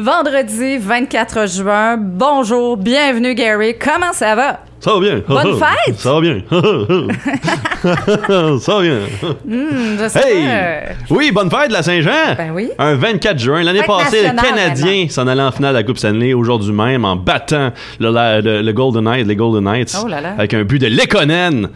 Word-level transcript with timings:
Vendredi 0.00 0.78
24 0.78 1.48
juin. 1.48 1.96
Bonjour, 1.98 2.76
bienvenue 2.76 3.34
Gary. 3.34 3.74
Comment 3.76 4.12
ça 4.12 4.36
va? 4.36 4.60
Ça 4.78 4.92
va 4.94 5.00
bien. 5.00 5.22
Bonne 5.28 5.58
fête! 5.58 5.96
Ça 5.98 6.12
va 6.14 6.20
bien. 6.20 6.38
ça 8.60 8.74
va 8.76 8.82
bien. 8.82 8.98
Hmm, 9.44 9.96
je 10.00 10.08
sais 10.08 10.20
Hey! 10.30 10.94
Oui, 11.10 11.32
bonne 11.32 11.50
fête, 11.50 11.70
la 11.72 11.82
Saint-Jean. 11.82 12.34
Ben 12.36 12.50
oui. 12.52 12.70
Un 12.78 12.94
24 12.94 13.38
juin. 13.38 13.62
L'année 13.64 13.82
passée, 13.82 14.22
le 14.28 14.36
Canadien 14.40 15.06
s'en 15.08 15.26
allait 15.26 15.42
en 15.42 15.50
finale 15.52 15.72
de 15.74 15.78
la 15.78 15.82
Coupe 15.84 15.98
Stanley 15.98 16.32
aujourd'hui 16.34 16.72
même 16.72 17.04
en 17.04 17.16
battant 17.16 17.72
le, 17.98 18.10
la- 18.10 18.40
le- 18.40 18.62
le 18.62 18.72
Golden 18.72 19.02
Knight, 19.04 19.26
les 19.26 19.34
Golden 19.36 19.64
Knights. 19.64 19.96
Oh 20.04 20.08
là 20.08 20.20
là. 20.20 20.34
Avec 20.38 20.54
un 20.54 20.62
but 20.64 20.78
de 20.80 20.86
Lekonen. 20.88 21.68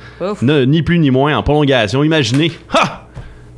Ni 0.43 0.82
plus 0.82 0.98
ni 1.00 1.11
moins 1.11 1.36
en 1.36 1.43
prolongation. 1.43 2.04
Imaginez. 2.04 2.52
Ha! 2.73 3.02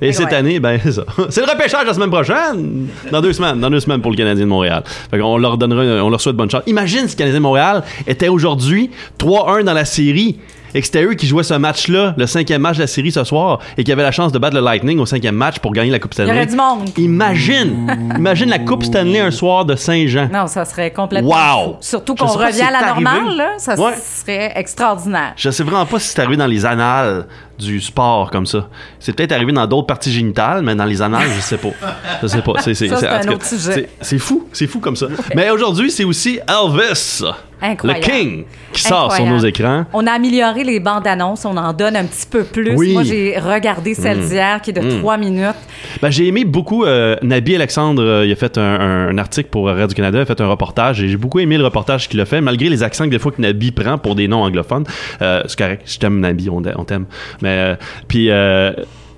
Et 0.05 0.13
cette 0.13 0.33
année, 0.33 0.61
ben 0.61 0.79
c'est 0.83 0.93
ça. 0.93 1.05
C'est 1.31 1.45
le 1.45 1.51
repêchage 1.51 1.87
la 1.87 1.95
semaine 1.95 2.11
prochaine. 2.11 2.89
Dans 3.11 3.21
deux 3.21 3.33
semaines. 3.33 3.61
Dans 3.61 3.71
deux 3.71 3.81
semaines 3.81 4.01
pour 4.01 4.11
le 4.11 4.17
Canadien 4.17 4.45
de 4.45 4.51
Montréal. 4.51 4.83
Fait 5.11 5.19
qu'on 5.19 5.39
leur 5.39 5.59
donnera, 5.59 6.05
on 6.05 6.11
leur 6.11 6.21
souhaite 6.21 6.37
bonne 6.37 6.51
chance. 6.51 6.63
Imagine 6.67 7.09
si 7.09 7.15
le 7.15 7.19
Canadien 7.19 7.39
de 7.39 7.43
Montréal 7.43 7.83
était 8.07 8.29
aujourd'hui 8.29 8.91
3-1 9.19 9.65
dans 9.65 9.73
la 9.73 9.85
série 9.85 10.39
et 10.75 10.81
que 10.81 10.87
c'était 10.87 11.05
eux 11.05 11.15
qui 11.15 11.27
jouaient 11.27 11.43
ce 11.45 11.55
match-là, 11.55 12.15
le 12.17 12.27
cinquième 12.27 12.61
match 12.63 12.77
de 12.77 12.83
la 12.83 12.87
série 12.87 13.13
ce 13.13 13.23
soir, 13.25 13.61
et 13.79 13.85
qui 13.85 13.93
avaient 13.93 14.03
la 14.03 14.11
chance 14.13 14.33
de 14.33 14.39
battre 14.39 14.57
le 14.57 14.63
Lightning 14.63 14.99
au 14.99 15.07
cinquième 15.07 15.37
match 15.37 15.59
pour 15.61 15.73
gagner 15.73 15.91
la 15.91 15.99
Coupe 15.99 16.13
Il 16.15 16.23
y 16.23 16.25
Stanley. 16.25 16.33
aurait 16.39 16.47
du 16.47 16.57
monde. 16.57 16.91
Imagine! 16.99 18.13
Imagine 18.19 18.51
la 18.51 18.59
Coupe 18.59 18.83
Stanley 18.85 19.21
un 19.21 19.31
soir 19.31 19.65
de 19.65 19.77
Saint-Jean. 19.77 20.29
Non, 20.33 20.47
ça 20.47 20.65
serait 20.65 20.91
complètement 20.91 21.31
Wow! 21.31 21.65
fou. 21.73 21.77
Surtout 21.81 22.15
qu'on 22.15 22.27
revient 22.27 22.53
si 22.55 22.63
à 22.63 22.71
la 22.71 22.87
normale, 22.87 23.37
là. 23.37 23.49
Ça 23.59 23.75
Ouais. 23.81 23.93
serait 23.97 24.53
extraordinaire. 24.57 25.33
Je 25.37 25.51
sais 25.51 25.63
vraiment 25.63 25.87
pas 25.87 25.99
si 25.99 26.09
c'est 26.09 26.19
arrivé 26.21 26.37
dans 26.37 26.47
les 26.47 26.65
annales 26.67 27.27
du 27.59 27.81
sport 27.81 28.31
comme 28.33 28.47
ça. 28.47 28.69
C'est 28.99 29.13
peut-être 29.13 29.31
arrivé 29.33 29.53
dans 29.53 29.67
d'autres 29.67 29.87
parties 29.87 30.13
génitales, 30.13 30.63
mais 30.63 30.75
dans 30.75 30.85
les 30.85 31.01
annales, 31.01 31.29
je 31.37 31.41
sais 31.41 31.57
pas. 31.57 31.69
Je 32.21 32.27
sais 32.27 32.43
pas. 32.43 32.55
C'est- 32.61 32.75
c'est 34.01 34.19
fou, 34.19 34.49
c'est 34.53 34.67
fou 34.67 34.81
comme 34.81 34.97
ça. 34.97 35.07
Mais 35.37 35.51
aujourd'hui, 35.51 35.91
c'est 35.91 36.05
aussi 36.05 36.41
Elvis, 36.49 37.23
Incroyable. 37.71 38.05
le 38.07 38.13
King, 38.13 38.45
qui 38.73 38.83
sort 38.83 39.13
sur 39.13 39.25
nos 39.27 39.39
écrans. 39.39 39.87
On 39.93 40.07
a 40.07 40.13
amélioré 40.13 40.65
les 40.65 40.81
bandes 40.81 41.07
annonces, 41.07 41.45
on 41.45 41.57
en 41.57 41.73
donne 41.73 41.97
un 41.97 42.05
petit 42.05 42.27
peu 42.31 42.45
plus. 42.45 42.75
Oui. 42.77 42.93
Moi, 42.93 43.03
j'ai 43.05 43.39
regardé 43.39 43.95
celle 43.95 44.19
Mm. 44.19 44.29
d'hier 44.29 44.61
qui 44.63 44.71
est 44.71 44.75
de 44.75 44.81
Mm. 44.81 44.99
trois 45.01 45.17
minutes. 45.17 45.55
Ben, 46.03 46.11
j'ai 46.11 46.27
aimé 46.29 46.45
beaucoup 46.45 46.85
euh, 46.85 47.17
Nabi 47.23 47.55
Alexandre. 47.55 48.03
euh, 48.03 48.27
il 48.27 48.33
a 48.33 48.37
fait 48.37 48.59
un, 48.59 48.63
un- 48.63 49.09
un 49.09 49.19
article 49.19 49.49
pour 49.51 49.67
Radio 49.67 49.89
Canada, 49.95 50.19
il 50.19 50.23
a 50.23 50.27
fait 50.27 50.41
un 50.41 50.47
reportage 50.49 51.03
et 51.03 51.09
j'ai 51.09 51.17
beaucoup 51.17 51.39
aimé 51.41 51.57
le 51.59 51.65
reportage 51.65 52.09
qu'il 52.09 52.21
a 52.21 52.25
fait, 52.27 52.41
malgré 52.41 52.69
les 52.69 52.83
accents 52.83 53.05
que 53.07 53.11
des 53.11 53.19
fois 53.19 53.33
que 53.33 53.41
Nabi 53.41 53.71
prend 53.73 53.97
pour 53.99 54.15
des 54.15 54.29
noms 54.29 54.43
anglophones. 54.43 54.85
Euh, 55.23 55.43
c'est 55.47 55.59
correct, 55.59 55.83
je 55.87 55.99
t'aime 55.99 56.21
Nabi, 56.21 56.49
on, 56.51 56.63
on 56.77 56.85
t'aime. 56.85 57.07
Mais 57.43 57.49
euh, 57.59 57.75
puis 58.09 58.31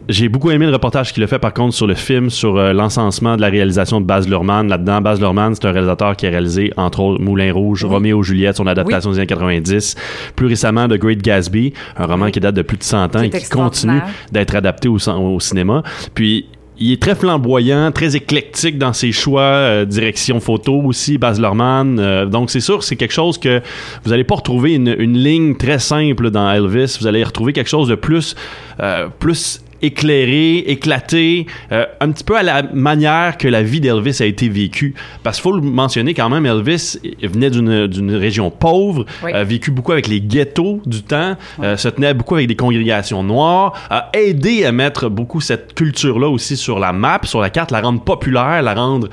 j'ai 0.08 0.28
beaucoup 0.28 0.50
aimé 0.50 0.66
le 0.66 0.72
reportage 0.72 1.12
qu'il 1.12 1.22
a 1.22 1.26
fait 1.26 1.38
par 1.38 1.52
contre 1.52 1.74
sur 1.74 1.86
le 1.86 1.94
film, 1.94 2.30
sur 2.30 2.56
euh, 2.56 2.72
l'encensement 2.72 3.36
de 3.36 3.40
la 3.40 3.48
réalisation 3.48 4.00
de 4.00 4.06
Baz 4.06 4.28
Luhrmann. 4.28 4.68
Là-dedans, 4.68 5.00
Baz 5.00 5.20
Luhrmann, 5.20 5.54
c'est 5.54 5.64
un 5.66 5.72
réalisateur 5.72 6.16
qui 6.16 6.26
a 6.26 6.30
réalisé 6.30 6.72
entre 6.76 7.00
autres 7.00 7.20
Moulin 7.22 7.52
Rouge, 7.52 7.84
Roméo 7.84 8.20
et 8.20 8.24
Juliette, 8.24 8.56
son 8.56 8.66
adaptation 8.66 9.10
des 9.10 9.18
années 9.18 9.26
90. 9.26 9.96
Plus 10.36 10.46
récemment, 10.46 10.86
The 10.88 10.94
Great 10.98 11.22
Gatsby, 11.22 11.72
un 11.96 12.06
roman 12.06 12.26
Oui. 12.26 12.32
qui 12.32 12.40
date 12.40 12.54
de 12.54 12.62
plus 12.62 12.76
de 12.76 12.84
100 12.84 13.16
ans 13.16 13.20
et 13.22 13.30
qui 13.30 13.48
continue 13.48 14.00
d'être 14.30 14.54
adapté 14.54 14.88
au, 14.88 14.96
au 14.96 15.40
cinéma. 15.40 15.82
Puis 16.14 16.46
il 16.78 16.92
est 16.92 17.00
très 17.00 17.14
flamboyant, 17.14 17.90
très 17.90 18.16
éclectique 18.16 18.76
dans 18.76 18.92
ses 18.92 19.10
choix, 19.10 19.40
euh, 19.40 19.84
direction 19.86 20.40
photo 20.40 20.82
aussi, 20.82 21.16
Baz 21.18 21.40
Luhrmann. 21.40 21.98
Euh, 21.98 22.26
donc 22.26 22.50
c'est 22.50 22.60
sûr, 22.60 22.84
c'est 22.84 22.96
quelque 22.96 23.14
chose 23.14 23.38
que 23.38 23.62
vous 24.04 24.12
allez 24.12 24.24
pas 24.24 24.34
retrouver 24.36 24.74
une, 24.74 24.94
une 24.98 25.16
ligne 25.16 25.56
très 25.56 25.78
simple 25.78 26.30
dans 26.30 26.50
Elvis. 26.50 26.98
Vous 27.00 27.06
allez 27.06 27.24
retrouver 27.24 27.52
quelque 27.54 27.70
chose 27.70 27.88
de 27.88 27.94
plus, 27.94 28.36
euh, 28.80 29.08
plus 29.18 29.62
éclairé, 29.82 30.58
éclaté, 30.58 31.46
euh, 31.72 31.84
un 32.00 32.10
petit 32.10 32.24
peu 32.24 32.36
à 32.36 32.42
la 32.42 32.62
manière 32.62 33.36
que 33.38 33.48
la 33.48 33.62
vie 33.62 33.80
d'Elvis 33.80 34.18
a 34.20 34.26
été 34.26 34.48
vécue. 34.48 34.94
Parce 35.22 35.36
qu'il 35.36 35.42
faut 35.44 35.56
le 35.56 35.62
mentionner 35.62 36.14
quand 36.14 36.28
même, 36.28 36.46
Elvis 36.46 36.98
il 37.20 37.28
venait 37.28 37.50
d'une 37.50 38.14
région 38.14 38.50
pauvre, 38.50 39.04
Oui. 39.24 39.32
a 39.32 39.44
vécu 39.44 39.70
beaucoup 39.70 39.92
avec 39.92 40.08
les 40.08 40.20
ghettos 40.20 40.80
du 40.86 41.02
temps, 41.02 41.36
euh, 41.62 41.76
se 41.76 41.88
tenait 41.88 42.14
beaucoup 42.14 42.34
avec 42.36 42.48
des 42.48 42.56
congrégations 42.56 43.22
noires, 43.22 43.72
a 43.90 44.10
aidé 44.12 44.64
à 44.64 44.72
mettre 44.72 45.08
beaucoup 45.08 45.40
cette 45.40 45.74
culture-là 45.74 46.28
aussi 46.28 46.56
sur 46.56 46.78
la 46.78 46.92
map, 46.92 47.20
sur 47.24 47.40
la 47.40 47.50
carte, 47.50 47.70
la 47.70 47.80
rendre 47.80 48.00
populaire, 48.02 48.62
la 48.62 48.74
rendre 48.74 49.08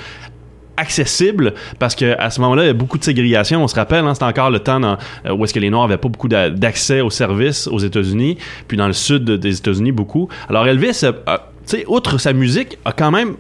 accessible 0.78 1.54
parce 1.80 1.96
que 1.96 2.16
à 2.20 2.30
ce 2.30 2.42
moment-là 2.42 2.64
il 2.64 2.68
y 2.68 2.70
a 2.70 2.74
beaucoup 2.74 2.98
de 2.98 3.04
ségrégation 3.04 3.64
on 3.64 3.68
se 3.68 3.76
rappelle 3.76 4.06
hein, 4.06 4.14
c'était 4.14 4.26
encore 4.26 4.50
le 4.50 4.60
temps 4.60 4.82
euh, 4.84 5.32
où 5.34 5.44
est-ce 5.44 5.54
que 5.54 5.60
les 5.60 5.70
noirs 5.70 5.84
avaient 5.86 5.98
pas 5.98 6.10
beaucoup 6.10 6.28
d'a- 6.28 6.50
d'accès 6.50 7.02
aux 7.02 7.10
services 7.10 7.68
aux 7.68 7.80
États-Unis 7.80 8.38
puis 8.68 8.78
dans 8.78 8.88
le 8.88 8.94
sud 8.94 9.24
des 9.26 9.58
États-Unis 9.58 9.92
beaucoup. 9.92 10.30
Alors 10.50 10.68
Elvis 10.68 11.02
euh, 11.04 11.12
euh, 11.28 11.38
tu 11.68 11.78
sais 11.78 11.86
outre 11.88 12.18
sa 12.18 12.34
musique 12.34 12.78
a 12.86 12.92
quand 12.92 13.12
même 13.12 13.36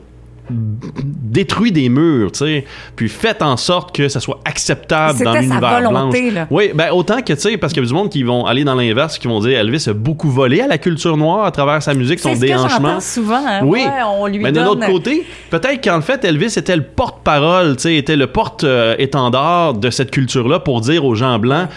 détruit 0.49 1.71
des 1.71 1.89
murs, 1.89 2.31
tu 2.33 2.39
sais, 2.39 2.65
puis 2.95 3.07
fait 3.09 3.41
en 3.41 3.55
sorte 3.57 3.95
que 3.95 4.09
ça 4.09 4.19
soit 4.19 4.39
acceptable 4.45 5.23
dans 5.23 5.33
l'univers 5.33 5.81
volonté, 5.81 6.21
blanche. 6.23 6.33
là. 6.33 6.47
Oui, 6.51 6.71
ben 6.75 6.91
autant 6.91 7.21
que 7.21 7.33
tu 7.33 7.39
sais 7.39 7.57
parce 7.57 7.71
qu'il 7.73 7.81
y 7.81 7.85
a 7.85 7.87
du 7.87 7.93
monde 7.93 8.09
qui 8.09 8.23
vont 8.23 8.45
aller 8.45 8.63
dans 8.63 8.75
l'inverse 8.75 9.17
qui 9.17 9.27
vont 9.27 9.39
dire 9.39 9.57
Elvis 9.59 9.85
a 9.87 9.93
beaucoup 9.93 10.29
volé 10.29 10.61
à 10.61 10.67
la 10.67 10.77
culture 10.77 11.15
noire 11.17 11.45
à 11.45 11.51
travers 11.51 11.81
sa 11.81 11.93
musique, 11.93 12.19
son 12.19 12.35
ce 12.35 12.41
que 12.41 12.45
déhanchement. 12.45 12.87
j'entends 12.89 12.99
souvent. 12.99 13.43
hein. 13.47 13.61
Oui. 13.63 13.79
Ouais, 13.85 13.89
on 14.19 14.27
lui 14.27 14.39
Mais 14.39 14.51
d'un 14.51 14.65
donne... 14.65 14.79
autre 14.83 14.85
côté, 14.87 15.25
peut-être 15.49 15.81
qu'en 15.83 16.01
fait, 16.01 16.23
Elvis 16.25 16.53
était 16.57 16.75
le 16.75 16.83
porte-parole, 16.83 17.75
tu 17.77 17.83
sais, 17.83 17.95
était 17.95 18.15
le 18.17 18.27
porte-étendard 18.27 19.73
de 19.75 19.89
cette 19.89 20.11
culture-là 20.11 20.59
pour 20.59 20.81
dire 20.81 21.05
aux 21.05 21.15
gens 21.15 21.39
blancs. 21.39 21.69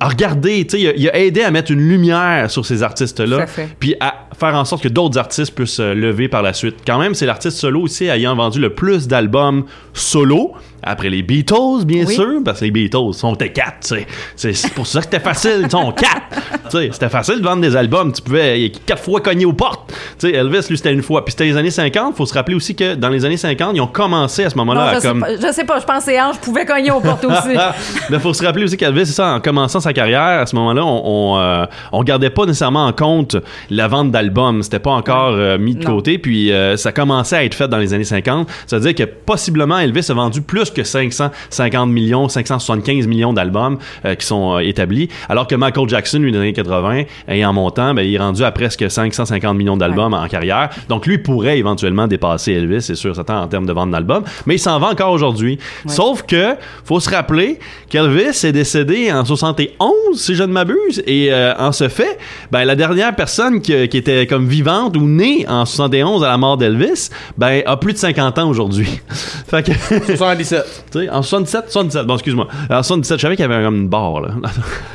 Ah, 0.00 0.08
regardez, 0.08 0.64
tu 0.66 0.76
sais, 0.76 0.82
il, 0.82 0.88
a- 0.88 0.94
il 0.96 1.08
a 1.08 1.18
aidé 1.18 1.42
à 1.42 1.50
mettre 1.50 1.72
une 1.72 1.80
lumière 1.80 2.50
sur 2.50 2.64
ces 2.64 2.82
artistes-là, 2.84 3.36
à 3.42 3.46
puis 3.80 3.96
à 3.98 4.28
faire 4.38 4.54
en 4.54 4.64
sorte 4.64 4.82
que 4.84 4.88
d'autres 4.88 5.18
artistes 5.18 5.52
puissent 5.54 5.80
euh, 5.80 5.92
lever 5.94 6.28
par 6.28 6.42
la 6.42 6.52
suite. 6.52 6.76
Quand 6.86 6.98
même, 7.00 7.14
c'est 7.14 7.26
l'artiste 7.26 7.56
solo 7.56 7.80
aussi 7.82 8.04
ayant 8.04 8.36
vendu 8.36 8.60
le 8.60 8.70
plus 8.74 9.08
d'albums 9.08 9.64
solo, 9.94 10.52
après 10.82 11.10
les 11.10 11.22
Beatles, 11.22 11.84
bien 11.84 12.04
Oui. 12.06 12.14
sûr, 12.14 12.40
parce 12.44 12.60
que 12.60 12.64
les 12.66 12.70
Beatles 12.70 13.12
sont 13.14 13.34
quatre. 13.34 13.94
C'est 14.36 14.72
pour 14.74 14.86
ça 14.86 15.00
que 15.00 15.04
c'était 15.06 15.20
facile, 15.20 15.60
ils 15.64 15.70
sont 15.70 15.92
quatre. 15.92 16.22
Tu 16.70 16.76
sais, 16.76 16.90
c'était 16.92 17.08
facile 17.08 17.38
de 17.38 17.44
vendre 17.44 17.62
des 17.62 17.74
albums, 17.76 18.12
tu 18.12 18.20
pouvais 18.20 18.70
quatre 18.84 19.02
fois 19.02 19.22
cogner 19.22 19.46
aux 19.46 19.54
portes. 19.54 19.90
Tu 20.18 20.28
sais, 20.28 20.34
Elvis, 20.34 20.66
lui, 20.68 20.76
c'était 20.76 20.92
une 20.92 21.02
fois. 21.02 21.24
Puis 21.24 21.32
c'était 21.32 21.46
les 21.46 21.56
années 21.56 21.70
50, 21.70 22.14
faut 22.14 22.26
se 22.26 22.34
rappeler 22.34 22.54
aussi 22.54 22.74
que 22.74 22.94
dans 22.94 23.08
les 23.08 23.24
années 23.24 23.38
50, 23.38 23.70
ils 23.74 23.80
ont 23.80 23.86
commencé 23.86 24.44
à 24.44 24.50
ce 24.50 24.56
moment-là 24.58 24.90
je, 24.92 24.96
à 24.96 25.00
sais 25.00 25.08
comme... 25.08 25.20
pas, 25.20 25.34
je 25.36 25.52
sais 25.52 25.64
pas, 25.64 25.80
je 25.80 25.86
pense 25.86 26.04
que 26.04 26.10
c'est 26.10 26.20
Ange 26.20 26.36
pouvait 26.40 26.66
cogner 26.66 26.90
aux 26.90 27.00
portes 27.00 27.24
aussi. 27.24 27.56
Mais 28.10 28.18
faut 28.18 28.34
se 28.34 28.44
rappeler 28.44 28.64
aussi 28.64 28.76
qu'Elvis, 28.76 29.06
c'est 29.06 29.12
ça, 29.14 29.28
en 29.36 29.40
commençant 29.40 29.80
sa 29.80 29.94
carrière, 29.94 30.20
à 30.40 30.44
ce 30.44 30.54
moment-là, 30.56 30.84
on, 30.84 31.02
on, 31.06 31.38
euh, 31.38 31.64
on 31.92 32.02
gardait 32.02 32.28
pas 32.28 32.44
nécessairement 32.44 32.84
en 32.84 32.92
compte 32.92 33.36
la 33.70 33.88
vente 33.88 34.10
d'albums. 34.10 34.62
C'était 34.62 34.78
pas 34.78 34.90
encore 34.90 35.30
euh, 35.36 35.56
mis 35.56 35.74
de 35.74 35.84
Non. 35.84 35.94
côté. 35.96 36.18
Puis 36.18 36.52
euh, 36.52 36.76
ça 36.76 36.92
commençait 36.92 37.36
à 37.36 37.44
être 37.44 37.54
fait 37.54 37.68
dans 37.68 37.78
les 37.78 37.94
années 37.94 38.04
50. 38.04 38.46
Ça 38.66 38.76
veut 38.78 38.92
dire 38.92 38.94
que 39.06 39.10
possiblement 39.10 39.78
Elvis 39.78 40.04
a 40.10 40.14
vendu 40.14 40.42
plus 40.42 40.67
que 40.72 40.84
550 40.84 41.90
millions, 41.90 42.28
575 42.28 43.06
millions 43.06 43.32
d'albums 43.32 43.78
euh, 44.04 44.14
qui 44.14 44.26
sont 44.26 44.56
euh, 44.56 44.60
établis. 44.60 45.08
Alors 45.28 45.46
que 45.46 45.54
Michael 45.54 45.88
Jackson, 45.88 46.18
lui, 46.18 46.32
dans 46.32 46.38
les 46.38 46.48
années 46.48 46.52
80, 46.52 47.02
et 47.28 47.44
en 47.44 47.52
montant, 47.52 47.94
ben, 47.94 48.02
il 48.02 48.14
est 48.14 48.18
rendu 48.18 48.44
à 48.44 48.52
presque 48.52 48.90
550 48.90 49.56
millions 49.56 49.76
d'albums 49.76 50.14
en 50.14 50.26
carrière. 50.28 50.70
Donc 50.88 51.06
lui 51.06 51.18
pourrait 51.18 51.58
éventuellement 51.58 52.06
dépasser 52.06 52.52
Elvis, 52.52 52.82
c'est 52.82 52.94
sûr, 52.94 53.14
certain, 53.14 53.40
en 53.40 53.48
termes 53.48 53.66
de 53.66 53.72
vente 53.72 53.90
d'albums. 53.90 54.24
Mais 54.46 54.56
il 54.56 54.58
s'en 54.58 54.78
vend 54.78 54.90
encore 54.90 55.12
aujourd'hui. 55.12 55.58
Sauf 55.86 56.22
que, 56.22 56.54
faut 56.84 57.00
se 57.00 57.10
rappeler 57.10 57.58
qu'Elvis 57.88 58.44
est 58.44 58.52
décédé 58.52 59.12
en 59.12 59.24
71, 59.24 59.92
si 60.14 60.34
je 60.34 60.42
ne 60.42 60.52
m'abuse. 60.52 61.02
Et 61.06 61.32
euh, 61.32 61.54
en 61.58 61.72
ce 61.72 61.88
fait, 61.88 62.18
ben, 62.50 62.64
la 62.64 62.76
dernière 62.76 63.14
personne 63.14 63.60
qui, 63.60 63.88
qui 63.88 63.96
était 63.96 64.26
comme 64.26 64.46
vivante 64.46 64.96
ou 64.96 65.02
née 65.02 65.46
en 65.48 65.64
71 65.64 66.24
à 66.24 66.28
la 66.28 66.38
mort 66.38 66.56
d'Elvis, 66.56 67.10
ben, 67.36 67.62
a 67.66 67.76
plus 67.76 67.92
de 67.92 67.98
50 67.98 68.38
ans 68.38 68.48
aujourd'hui. 68.48 69.00
fait 69.48 69.64
que, 69.64 70.16
77. 70.16 70.57
Tu 70.90 71.00
sais, 71.00 71.10
en 71.10 71.22
77, 71.22 71.64
77, 71.70 72.06
bon, 72.06 72.14
excuse-moi. 72.14 72.48
En 72.70 72.82
77, 72.82 73.18
je 73.18 73.22
savais 73.22 73.36
qu'il 73.36 73.44
y 73.48 73.52
avait 73.52 73.64
comme 73.64 73.76
une 73.76 73.88
barre, 73.88 74.20
là. 74.20 74.28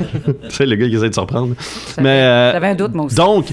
tu 0.48 0.50
sais, 0.50 0.66
le 0.66 0.76
gars 0.76 0.88
qui 0.88 0.94
essaie 0.96 1.08
de 1.08 1.14
se 1.14 1.20
reprendre. 1.20 1.54
Mais, 1.98 2.22
euh, 2.22 2.52
J'avais 2.52 2.68
un 2.68 2.74
doute, 2.74 2.94
moi 2.94 3.06
aussi. 3.06 3.16
donc, 3.16 3.46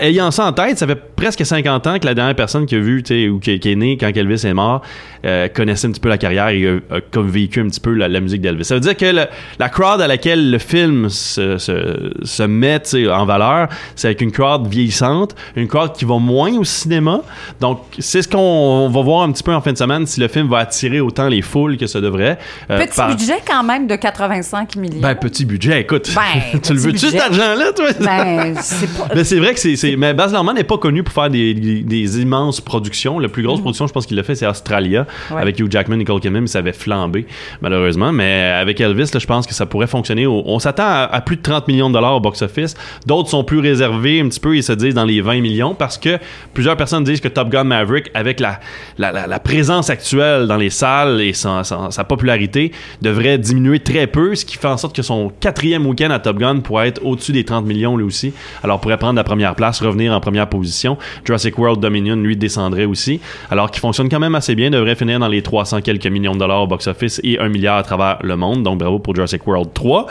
ayant 0.00 0.30
ça 0.30 0.46
en 0.46 0.52
tête, 0.52 0.78
ça 0.78 0.86
fait 0.86 0.98
presque 1.16 1.44
50 1.44 1.86
ans 1.86 1.98
que 1.98 2.06
la 2.06 2.14
dernière 2.14 2.34
personne 2.36 2.66
qui 2.66 2.74
a 2.74 2.78
vu, 2.80 2.98
ou 3.30 3.38
qui, 3.38 3.58
qui 3.60 3.72
est 3.72 3.76
née 3.76 3.96
quand 3.98 4.14
Elvis 4.14 4.46
est 4.46 4.54
mort, 4.54 4.82
euh, 5.24 5.48
connaissait 5.48 5.86
un 5.88 5.90
petit 5.92 6.00
peu 6.00 6.08
la 6.08 6.18
carrière 6.18 6.48
et 6.48 6.66
a, 6.90 6.96
a 6.96 7.00
comme 7.00 7.28
vécu 7.28 7.60
un 7.60 7.66
petit 7.68 7.80
peu 7.80 7.92
la, 7.92 8.08
la 8.08 8.20
musique 8.20 8.40
d'Elvis. 8.40 8.64
Ça 8.64 8.74
veut 8.74 8.80
dire 8.80 8.96
que 8.96 9.04
le- 9.06 9.26
la 9.58 9.68
crowd 9.68 10.00
à 10.00 10.06
laquelle 10.06 10.50
le 10.50 10.58
film 10.58 11.08
se, 11.08 11.58
se, 11.58 12.12
se 12.22 12.42
met 12.42 12.80
en 13.10 13.24
valeur, 13.26 13.68
c'est 13.94 14.08
avec 14.08 14.20
une 14.20 14.32
crowd 14.32 14.66
vieillissante, 14.66 15.34
une 15.56 15.66
crowd 15.68 15.92
qui 15.94 16.04
va 16.04 16.18
moins 16.18 16.52
au 16.56 16.64
cinéma. 16.64 17.20
Donc, 17.60 17.80
c'est 17.98 18.22
ce 18.22 18.28
qu'on 18.28 18.88
va 18.88 19.02
voir 19.02 19.22
un 19.22 19.32
petit 19.32 19.42
peu 19.42 19.54
en 19.54 19.60
fin 19.60 19.72
de 19.72 19.78
semaine 19.78 20.06
si 20.06 20.20
le 20.20 20.28
film 20.28 20.48
va 20.48 20.58
attirer 20.58 21.00
autant 21.00 21.28
les 21.28 21.42
foules 21.42 21.76
que 21.76 21.86
ça 21.86 22.00
devrait. 22.00 22.38
Euh, 22.70 22.78
Petit 22.84 22.96
par- 22.96 23.08
budget 23.08 23.38
quand 23.46 23.62
même 23.64 23.86
de 23.86 23.96
85 23.96 24.76
millions. 24.76 25.00
Ben, 25.00 25.14
petit 25.14 25.44
budget, 25.44 25.80
écoute. 25.80 26.10
Ben, 26.14 26.60
tu 26.62 26.72
le 26.72 26.78
veux-tu, 26.78 26.98
cet 26.98 27.20
argent-là, 27.20 27.72
toi? 27.72 27.86
Ben, 28.00 28.54
c'est 28.60 28.86
pas... 28.98 29.24
C'est 29.26 29.38
vrai 29.40 29.54
que 29.56 29.60
c'est, 29.60 29.76
c'est- 29.76 29.96
Mais 29.96 30.14
Baz 30.14 30.32
Luhrmann 30.32 30.54
n'est 30.54 30.64
pas 30.64 30.78
connu 30.78 31.02
pour 31.02 31.12
faire 31.12 31.28
des, 31.28 31.52
des- 31.54 31.82
des 31.82 32.20
immenses 32.22 32.60
productions. 32.60 33.18
La 33.18 33.28
plus 33.28 33.42
grosse 33.42 33.60
production, 33.60 33.86
je 33.86 33.92
pense 33.92 34.06
qu'il 34.06 34.16
l'a 34.16 34.22
fait, 34.22 34.34
c'est 34.36 34.46
Australia, 34.46 35.06
Ouais. 35.30 35.40
avec 35.42 35.58
Hugh 35.58 35.70
Jackman 35.70 35.94
et 35.96 35.98
Nicole 35.98 36.20
Kidman, 36.20 36.42
mais 36.42 36.46
ça 36.46 36.60
avait 36.60 36.72
flambé, 36.72 37.26
malheureusement. 37.60 38.12
Mais 38.12 38.42
avec 38.60 38.80
Elvis, 38.80 39.10
là, 39.12 39.18
je 39.20 39.26
pense 39.26 39.46
que 39.46 39.54
ça 39.54 39.66
pourrait 39.66 39.86
fonctionner. 39.86 40.26
au- 40.26 40.42
On 40.46 40.58
s'attend 40.58 40.84
à, 40.86 41.08
à 41.10 41.20
plus 41.20 41.36
de 41.36 41.42
30 41.42 41.66
millions 41.68 41.88
de 41.88 41.94
dollars 41.94 42.14
au 42.16 42.20
box-office. 42.20 42.74
D'autres 43.06 43.28
sont 43.30 43.42
plus 43.44 43.58
réservés 43.58 44.20
un 44.20 44.28
petit 44.28 44.40
peu, 44.40 44.56
ils 44.56 44.62
se 44.62 44.72
disent 44.72 44.94
dans 44.94 45.04
les 45.04 45.20
20 45.20 45.40
millions, 45.40 45.74
parce 45.74 45.98
que 45.98 46.18
plusieurs 46.54 46.76
personnes 46.76 47.04
disent 47.04 47.20
que 47.20 47.28
Top 47.28 47.48
Gun 47.48 47.64
Maverick, 47.64 48.10
avec 48.14 48.40
la, 48.40 48.60
la, 48.98 49.12
la- 49.12 49.26
la 49.26 49.38
présence 49.40 49.90
actuelle 49.90 50.46
dans 50.46 50.56
les 50.56 50.70
salles 50.70 51.20
et 51.20 51.32
son- 51.32 51.62
sa 51.64 52.04
popularité, 52.04 52.72
devrait 53.02 53.38
diminuer 53.38 53.80
très 53.80 54.06
peu, 54.06 54.34
ce 54.34 54.44
qui 54.44 54.56
fait 54.56 54.68
en 54.68 54.76
sorte 54.76 54.94
que 54.94 55.02
son 55.02 55.30
quatrième 55.40 55.86
week-end 55.86 56.10
à 56.10 56.18
Top 56.18 56.38
Gun 56.38 56.60
pourrait 56.60 56.88
être 56.88 57.04
au-dessus 57.04 57.32
des 57.32 57.44
30 57.44 57.64
millions 57.66 57.96
lui 57.96 58.04
aussi. 58.04 58.32
Alors 58.62 58.80
pourrait 58.80 58.96
prendre 58.98 59.16
la 59.16 59.24
première 59.24 59.45
place, 59.54 59.80
revenir 59.80 60.12
en 60.12 60.20
première 60.20 60.48
position. 60.48 60.96
Jurassic 61.24 61.58
World 61.58 61.80
Dominion, 61.80 62.16
lui, 62.16 62.36
descendrait 62.36 62.84
aussi. 62.84 63.20
Alors 63.50 63.70
qu'il 63.70 63.80
fonctionne 63.80 64.08
quand 64.08 64.20
même 64.20 64.34
assez 64.34 64.54
bien, 64.54 64.70
devrait 64.70 64.94
finir 64.94 65.18
dans 65.18 65.28
les 65.28 65.42
300 65.42 65.82
quelques 65.82 66.06
millions 66.06 66.34
de 66.34 66.40
dollars 66.40 66.62
au 66.62 66.66
box-office 66.66 67.20
et 67.22 67.38
1 67.38 67.48
milliard 67.48 67.76
à 67.76 67.82
travers 67.82 68.18
le 68.22 68.36
monde. 68.36 68.62
Donc 68.62 68.78
bravo 68.78 68.98
pour 68.98 69.14
Jurassic 69.14 69.46
World 69.46 69.72
3. 69.74 70.06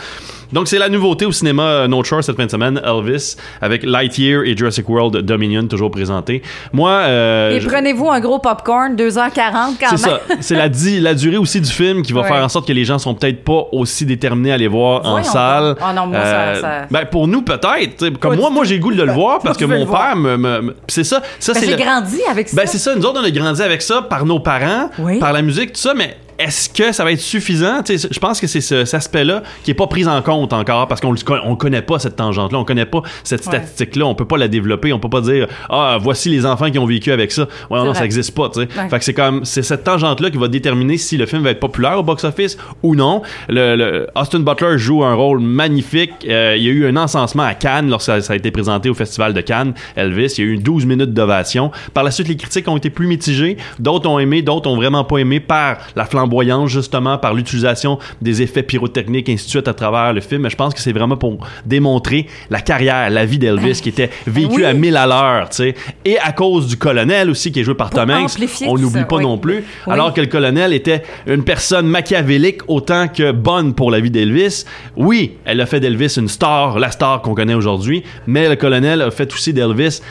Donc 0.55 0.67
c'est 0.69 0.79
la 0.79 0.87
nouveauté 0.89 1.25
au 1.25 1.31
cinéma 1.33 1.63
euh, 1.63 1.87
No 1.87 2.01
Shore 2.03 2.23
cette 2.23 2.37
fin 2.37 2.45
de 2.45 2.49
semaine, 2.49 2.79
Elvis, 2.83 3.35
avec 3.61 3.83
Lightyear 3.83 4.43
et 4.45 4.55
Jurassic 4.55 4.87
World 4.89 5.17
Dominion 5.17 5.67
toujours 5.67 5.91
présentés. 5.91 6.41
Moi, 6.71 6.89
euh, 6.91 7.51
Et 7.51 7.59
je- 7.59 7.67
prenez-vous 7.67 8.09
un 8.09 8.21
gros 8.21 8.39
popcorn, 8.39 8.95
2h40 8.95 9.75
quand 9.79 9.97
c'est 9.97 10.07
même. 10.07 10.17
ça. 10.27 10.35
C'est 10.39 10.55
la, 10.55 10.69
di- 10.69 11.01
la 11.01 11.13
durée 11.13 11.35
aussi 11.37 11.59
du 11.59 11.69
film 11.69 12.01
qui 12.03 12.13
va 12.13 12.21
Ouais. 12.21 12.27
faire 12.29 12.43
en 12.43 12.47
sorte 12.47 12.65
que 12.67 12.71
les 12.73 12.85
gens 12.85 12.97
sont 12.99 13.13
peut-être 13.13 13.43
pas 13.43 13.65
aussi 13.73 14.05
déterminés 14.05 14.51
à 14.51 14.55
aller 14.55 14.69
voir 14.69 15.05
en 15.05 15.21
salle. 15.23 15.75
Ah 15.81 15.91
non, 15.93 16.07
moi, 16.07 16.21
ça- 16.23 16.55
ça- 16.61 16.81
Ben, 16.89 17.05
pour 17.05 17.27
nous, 17.27 17.41
peut-être. 17.41 18.09
Comme 18.19 18.37
moi, 18.37 18.49
moi, 18.49 18.63
j'ai 18.63 18.79
goût 18.79 18.93
de 18.93 19.03
le 19.03 19.11
voir 19.11 19.39
parce 19.39 19.57
que 19.57 19.65
mon 19.65 19.85
père 19.85 20.15
me. 20.15 20.73
c'est 20.87 21.03
ça. 21.03 21.21
Ça, 21.37 21.51
Ben, 21.51 21.59
c'est 21.59 21.65
j'ai 21.65 21.75
le- 21.75 21.83
grandi 21.83 22.19
avec 22.31 22.47
ça. 22.47 22.55
Ben, 22.55 22.65
c'est 22.65 22.77
ça. 22.77 22.95
Nous 22.95 23.03
autres, 23.05 23.19
on 23.21 23.25
a 23.25 23.29
grandi 23.29 23.61
avec 23.61 23.81
ça 23.81 24.01
par 24.01 24.25
nos 24.25 24.39
parents, 24.39 24.89
Oui. 24.99 25.19
par 25.19 25.33
la 25.33 25.41
musique, 25.41 25.73
tout 25.73 25.81
ça, 25.81 25.93
mais. 25.93 26.15
Est-ce 26.37 26.69
que 26.69 26.91
ça 26.91 27.03
va 27.03 27.11
être 27.11 27.19
suffisant? 27.19 27.81
Je 27.87 28.19
pense 28.19 28.41
que 28.41 28.47
c'est 28.47 28.61
ce- 28.61 28.83
cet 28.85 28.95
aspect-là 28.95 29.43
qui 29.63 29.71
est 29.71 29.75
pas 29.75 29.87
pris 29.87 30.05
en 30.07 30.21
compte 30.21 30.51
encore 30.53 30.87
parce 30.87 30.99
qu'on 31.01 31.15
on 31.43 31.55
connaît 31.55 31.81
pas 31.81 31.99
cette 31.99 32.15
tangente-là, 32.17 32.59
on 32.59 32.65
connaît 32.65 32.85
pas 32.85 33.01
cette 33.23 33.43
statistique-là, 33.43 34.05
on 34.05 34.15
peut 34.15 34.25
pas 34.25 34.37
la 34.37 34.47
développer, 34.47 34.91
on 34.93 34.99
peut 34.99 35.09
pas 35.09 35.21
dire 35.21 35.47
ah 35.69 35.97
voici 36.01 36.29
les 36.29 36.45
enfants 36.45 36.69
qui 36.69 36.79
ont 36.79 36.85
vécu 36.85 37.11
avec 37.11 37.31
ça. 37.31 37.43
Ouais, 37.69 37.79
non, 37.79 37.85
vrai. 37.85 37.95
ça 37.95 38.05
existe 38.05 38.35
pas. 38.35 38.49
tu 38.49 38.61
sais. 38.61 38.67
Ouais. 38.77 38.89
Fait 38.89 38.99
que 38.99 39.05
c'est 39.05 39.13
comme 39.13 39.45
c'est 39.45 39.61
cette 39.63 39.83
tangente-là 39.83 40.29
qui 40.29 40.37
va 40.37 40.47
déterminer 40.47 40.97
si 40.97 41.17
le 41.17 41.25
film 41.25 41.41
va 41.43 41.51
être 41.51 41.59
populaire 41.59 41.97
au 41.99 42.03
box-office 42.03 42.57
ou 42.83 42.95
non. 42.95 43.21
Le, 43.47 43.75
le- 43.75 44.07
Austin 44.15 44.39
Butler 44.39 44.77
joue 44.77 45.03
un 45.03 45.13
rôle 45.13 45.39
magnifique. 45.39 46.11
Euh, 46.27 46.55
il 46.57 46.63
y 46.63 46.67
a 46.69 46.71
eu 46.71 46.85
un 46.88 46.97
encensement 46.97 47.43
à 47.43 47.53
Cannes 47.53 47.89
lorsque 47.89 48.05
ça, 48.07 48.21
ça 48.21 48.33
a 48.33 48.35
été 48.35 48.51
présenté 48.51 48.89
au 48.89 48.93
Festival 48.93 49.33
de 49.33 49.41
Cannes. 49.41 49.73
Elvis, 49.95 50.35
il 50.38 50.43
y 50.45 50.47
a 50.47 50.51
eu 50.51 50.57
12 50.57 50.85
minutes 50.85 51.13
d'ovation. 51.13 51.71
Par 51.93 52.03
la 52.03 52.11
suite, 52.11 52.27
les 52.27 52.35
critiques 52.38 52.67
ont 52.67 52.77
été 52.77 52.89
plus 52.89 53.07
mitigées. 53.07 53.57
D'autres 53.79 54.09
ont 54.09 54.19
aimé, 54.19 54.41
d'autres 54.41 54.69
ont 54.69 54.75
vraiment 54.75 55.03
pas 55.03 55.17
aimé 55.17 55.39
par 55.39 55.77
la 55.95 56.05
flamboyance 56.25 56.72
justement, 56.72 57.18
par 57.18 57.33
l'utilisation 57.33 58.00
des 58.22 58.42
effets 58.42 58.63
pyrotechniques, 58.63 59.30
ainsi 59.30 59.45
de 59.45 59.50
suite 59.50 59.68
à 59.68 59.74
travers 59.74 60.13
le 60.13 60.22
film. 60.22 60.42
Mais 60.42 60.50
je 60.50 60.56
pense 60.56 60.74
que 60.74 60.80
c'est 60.80 60.92
vraiment 60.92 61.18
pour 61.18 61.38
démontrer 61.66 62.27
la 62.50 62.62
carrière, 62.62 63.10
la 63.10 63.25
vie 63.25 63.38
d'Elvis 63.38 63.80
qui 63.81 63.89
était 63.89 64.10
vécue 64.25 64.57
oui. 64.57 64.66
à 64.66 64.74
1000 64.74 64.98
à 64.98 65.07
l'heure, 65.07 65.50
tu 65.50 65.57
sais. 65.57 65.75
Et 66.04 66.18
à 66.19 66.31
cause 66.31 66.68
du 66.68 66.77
colonel 66.77 67.30
aussi 67.30 67.51
qui 67.51 67.60
est 67.60 67.63
joué 67.63 67.75
par 67.75 67.89
Tom 67.89 68.10
Hanks, 68.10 68.31
on 68.68 68.77
n'oublie 68.77 69.06
pas 69.06 69.18
oui. 69.18 69.24
non 69.24 69.38
plus. 69.38 69.63
Oui. 69.88 69.94
Alors 69.94 70.13
que 70.13 70.22
le 70.22 70.27
colonel 70.27 70.74
était 70.74 71.04
une 71.27 71.44
personne 71.44 71.88
machiavélique 71.88 72.62
autant 72.68 73.07
que 73.07 73.31
bonne 73.31 73.74
pour 73.74 73.92
la 73.92 74.00
vie 74.00 74.12
d'Elvis. 74.12 74.66
Oui, 74.95 75.33
elle 75.45 75.62
a 75.62 75.66
fait 75.66 75.80
d'Elvis 75.80 76.18
une 76.18 76.27
star, 76.27 76.80
la 76.80 76.92
star 76.92 77.22
qu'on 77.22 77.36
connaît 77.36 77.54
aujourd'hui, 77.54 78.04
mais 78.27 78.50
le 78.50 78.56
colonel 78.56 79.01
a 79.01 79.12
fait 79.12 79.31
aussi 79.33 79.54
d'Elvis 79.54 80.01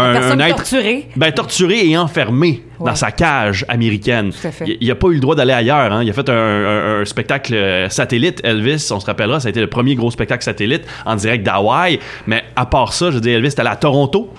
un, 0.00 0.12
Personne 0.12 0.40
un 0.40 0.46
être 0.46 0.56
torturée. 0.56 1.08
ben, 1.16 1.32
torturé 1.32 1.88
et 1.88 1.96
enfermé 1.96 2.62
Ouais. 2.78 2.86
dans 2.90 2.94
sa 2.94 3.10
cage 3.10 3.64
américaine. 3.68 4.30
Tout 4.32 4.46
à 4.46 4.50
fait. 4.50 4.64
Il, 4.66 4.78
il 4.80 4.90
a 4.90 4.94
pas 4.94 5.08
eu 5.08 5.14
le 5.14 5.20
droit 5.20 5.34
d'aller 5.34 5.52
ailleurs. 5.52 5.92
hein. 5.92 6.02
Il 6.02 6.08
a 6.08 6.12
fait 6.14 6.28
un, 6.30 6.32
un- 6.34 7.00
un 7.00 7.04
spectacle 7.04 7.52
euh, 7.54 7.88
satellite, 7.90 8.40
Elvis, 8.42 8.88
on 8.90 9.00
se 9.00 9.06
rappellera, 9.06 9.38
ça 9.40 9.48
a 9.48 9.50
été 9.50 9.60
le 9.60 9.66
premier 9.66 9.94
gros 9.94 10.10
spectacle 10.10 10.42
satellite 10.44 10.82
en 11.04 11.14
direct 11.16 11.44
d'Hawaï. 11.44 11.98
Mais 12.26 12.42
à 12.56 12.64
part 12.66 12.92
ça, 12.94 13.10
je 13.10 13.18
dire, 13.18 13.36
Elvis 13.36 13.48
est 13.48 13.60
allé 13.60 13.68
à 13.70 13.76
Toronto. 13.76 14.32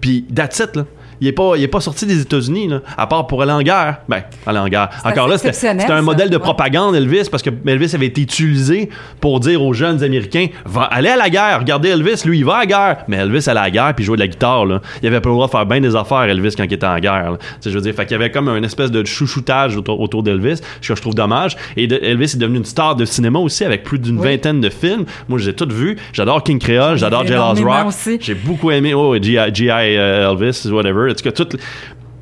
Puis, 0.00 0.24
that's 0.34 0.58
it, 0.60 0.76
là. 0.76 0.84
Il 1.20 1.26
est 1.28 1.32
pas, 1.32 1.52
il 1.56 1.62
est 1.62 1.68
pas 1.68 1.80
sorti 1.80 2.06
des 2.06 2.20
États-Unis, 2.20 2.68
là, 2.68 2.80
à 2.96 3.06
part 3.06 3.26
pour 3.26 3.42
aller 3.42 3.52
en 3.52 3.62
guerre. 3.62 3.98
Ben, 4.08 4.22
aller 4.46 4.58
en 4.58 4.68
guerre. 4.68 4.88
Encore 5.04 5.28
là, 5.28 5.36
c'était 5.38 5.50
un 5.68 5.78
ça. 5.80 6.02
modèle 6.02 6.30
de 6.30 6.36
Ouais. 6.36 6.42
propagande, 6.42 6.94
Elvis, 6.94 7.28
parce 7.30 7.42
que 7.42 7.50
Elvis 7.66 7.94
avait 7.94 8.06
été 8.06 8.20
utilisé 8.20 8.88
pour 9.20 9.40
dire 9.40 9.62
aux 9.62 9.72
jeunes 9.72 10.02
Américains 10.02 10.46
va 10.64 10.82
aller 10.82 11.08
à 11.08 11.16
la 11.16 11.28
guerre. 11.30 11.58
Regardez 11.60 11.88
Elvis, 11.90 12.22
lui, 12.24 12.38
il 12.38 12.44
va 12.44 12.56
à 12.56 12.58
la 12.60 12.66
guerre. 12.66 12.96
Mais 13.08 13.16
Elvis 13.16 13.48
allait 13.48 13.60
à 13.60 13.64
la 13.64 13.70
guerre 13.70 13.94
puis 13.94 14.04
jouait 14.04 14.16
de 14.16 14.22
la 14.22 14.28
guitare. 14.28 14.64
Là. 14.66 14.80
Il 15.02 15.08
avait 15.08 15.20
pas 15.20 15.28
le 15.28 15.34
droit 15.34 15.46
de 15.46 15.50
faire 15.50 15.66
bien 15.66 15.80
des 15.80 15.96
affaires, 15.96 16.22
Elvis, 16.22 16.54
quand 16.56 16.64
il 16.64 16.72
était 16.72 16.86
en 16.86 16.98
guerre. 16.98 17.32
là. 17.32 17.38
Je 17.64 17.70
veux 17.70 17.80
dire, 17.80 17.94
fait 17.94 18.04
qu'il 18.06 18.12
y 18.12 18.14
avait 18.14 18.30
comme 18.30 18.48
une 18.48 18.64
espèce 18.64 18.90
de 18.90 19.04
chouchoutage 19.04 19.76
autour, 19.76 20.00
autour 20.00 20.22
d'Elvis, 20.22 20.60
ce 20.80 20.88
que 20.88 20.94
je 20.94 21.00
trouve 21.02 21.14
dommage. 21.14 21.56
Et 21.76 21.86
de- 21.86 21.98
Elvis 22.02 22.32
est 22.34 22.38
devenu 22.38 22.58
une 22.58 22.64
star 22.64 22.94
de 22.96 23.04
cinéma 23.04 23.38
aussi 23.38 23.64
avec 23.64 23.82
plus 23.82 23.98
d'une 23.98 24.18
Oui. 24.18 24.28
vingtaine 24.28 24.60
de 24.60 24.70
films. 24.70 25.04
Moi, 25.28 25.38
j'ai 25.38 25.52
tout 25.54 25.68
vu. 25.70 25.96
J'adore 26.12 26.42
King 26.42 26.58
Creole, 26.58 26.96
j'adore 26.96 27.26
Jailhouse 27.26 27.60
Rock. 27.62 27.86
aussi. 27.88 28.18
J'ai 28.20 28.34
beaucoup 28.34 28.70
aimé 28.70 28.94
oh, 28.94 29.14
G.I. 29.20 29.96
Euh, 29.96 30.30
Elvis, 30.32 30.68
whatever. 30.70 31.07
En 31.10 31.14
tout 31.14 31.24
cas, 31.24 31.32
toutes 31.32 31.56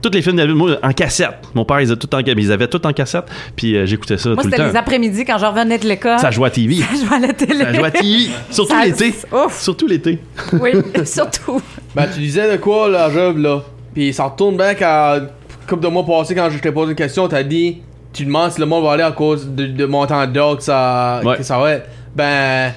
tous 0.02 0.10
les 0.12 0.22
films 0.22 0.36
d'Elvis, 0.36 0.52
moi, 0.54 0.76
en 0.82 0.92
cassette. 0.92 1.36
Mon 1.54 1.64
père, 1.64 1.80
ils 1.80 1.90
avaient 1.90 1.98
tout 1.98 2.14
en, 2.14 2.18
ils 2.20 2.52
avaient 2.52 2.68
tout 2.68 2.86
en 2.86 2.92
cassette, 2.92 3.24
puis 3.56 3.76
euh, 3.76 3.86
j'écoutais 3.86 4.18
ça 4.18 4.28
Moi, 4.28 4.36
tout 4.42 4.48
le 4.48 4.56
c'était 4.56 4.68
les 4.70 4.76
après-midi 4.76 5.24
quand 5.24 5.38
je 5.38 5.46
revenais 5.46 5.78
de 5.78 5.86
l'école. 5.88 6.18
Ça 6.20 6.30
jouait 6.30 6.46
à 6.48 6.50
TV. 6.50 6.76
Ça 6.76 6.94
jouait 7.06 7.16
à 7.16 7.18
la 7.26 7.32
télé. 7.32 7.64
Ça 7.64 7.72
jouait 7.72 7.84
à 7.86 7.90
TV. 7.90 8.30
Surtout 8.50 8.74
Ça- 8.74 8.84
l'été. 8.84 9.14
Ouf. 9.32 9.58
Surtout 9.60 9.86
l'été. 9.88 10.18
Oui, 10.60 10.72
surtout. 11.04 11.60
Ben, 11.94 12.06
tu 12.12 12.20
disais 12.20 12.52
de 12.52 12.56
quoi, 12.58 12.88
la 12.88 13.10
job, 13.10 13.38
là? 13.38 13.62
Puis 13.94 14.12
ça 14.12 14.24
retourne 14.24 14.56
bien 14.56 14.74
quand, 14.74 15.18
couple 15.66 15.82
de 15.82 15.88
mois 15.88 16.04
passés, 16.06 16.34
quand 16.34 16.50
je 16.50 16.58
t'ai 16.58 16.70
posé 16.70 16.90
une 16.90 16.96
question, 16.96 17.26
t'as 17.26 17.42
dit, 17.42 17.78
tu 18.12 18.26
demandes 18.26 18.52
si 18.52 18.60
le 18.60 18.66
monde 18.66 18.84
va 18.84 18.92
aller 18.92 19.02
à 19.02 19.12
cause 19.12 19.48
de, 19.48 19.66
de 19.66 19.86
mon 19.86 20.06
temps 20.06 20.24
d'or 20.26 20.58
que 20.58 20.62
ça, 20.62 21.20
Ouais. 21.24 21.38
que 21.38 21.42
ça 21.42 21.58
va 21.58 21.72
être. 21.72 21.88
Ben, 22.14 22.72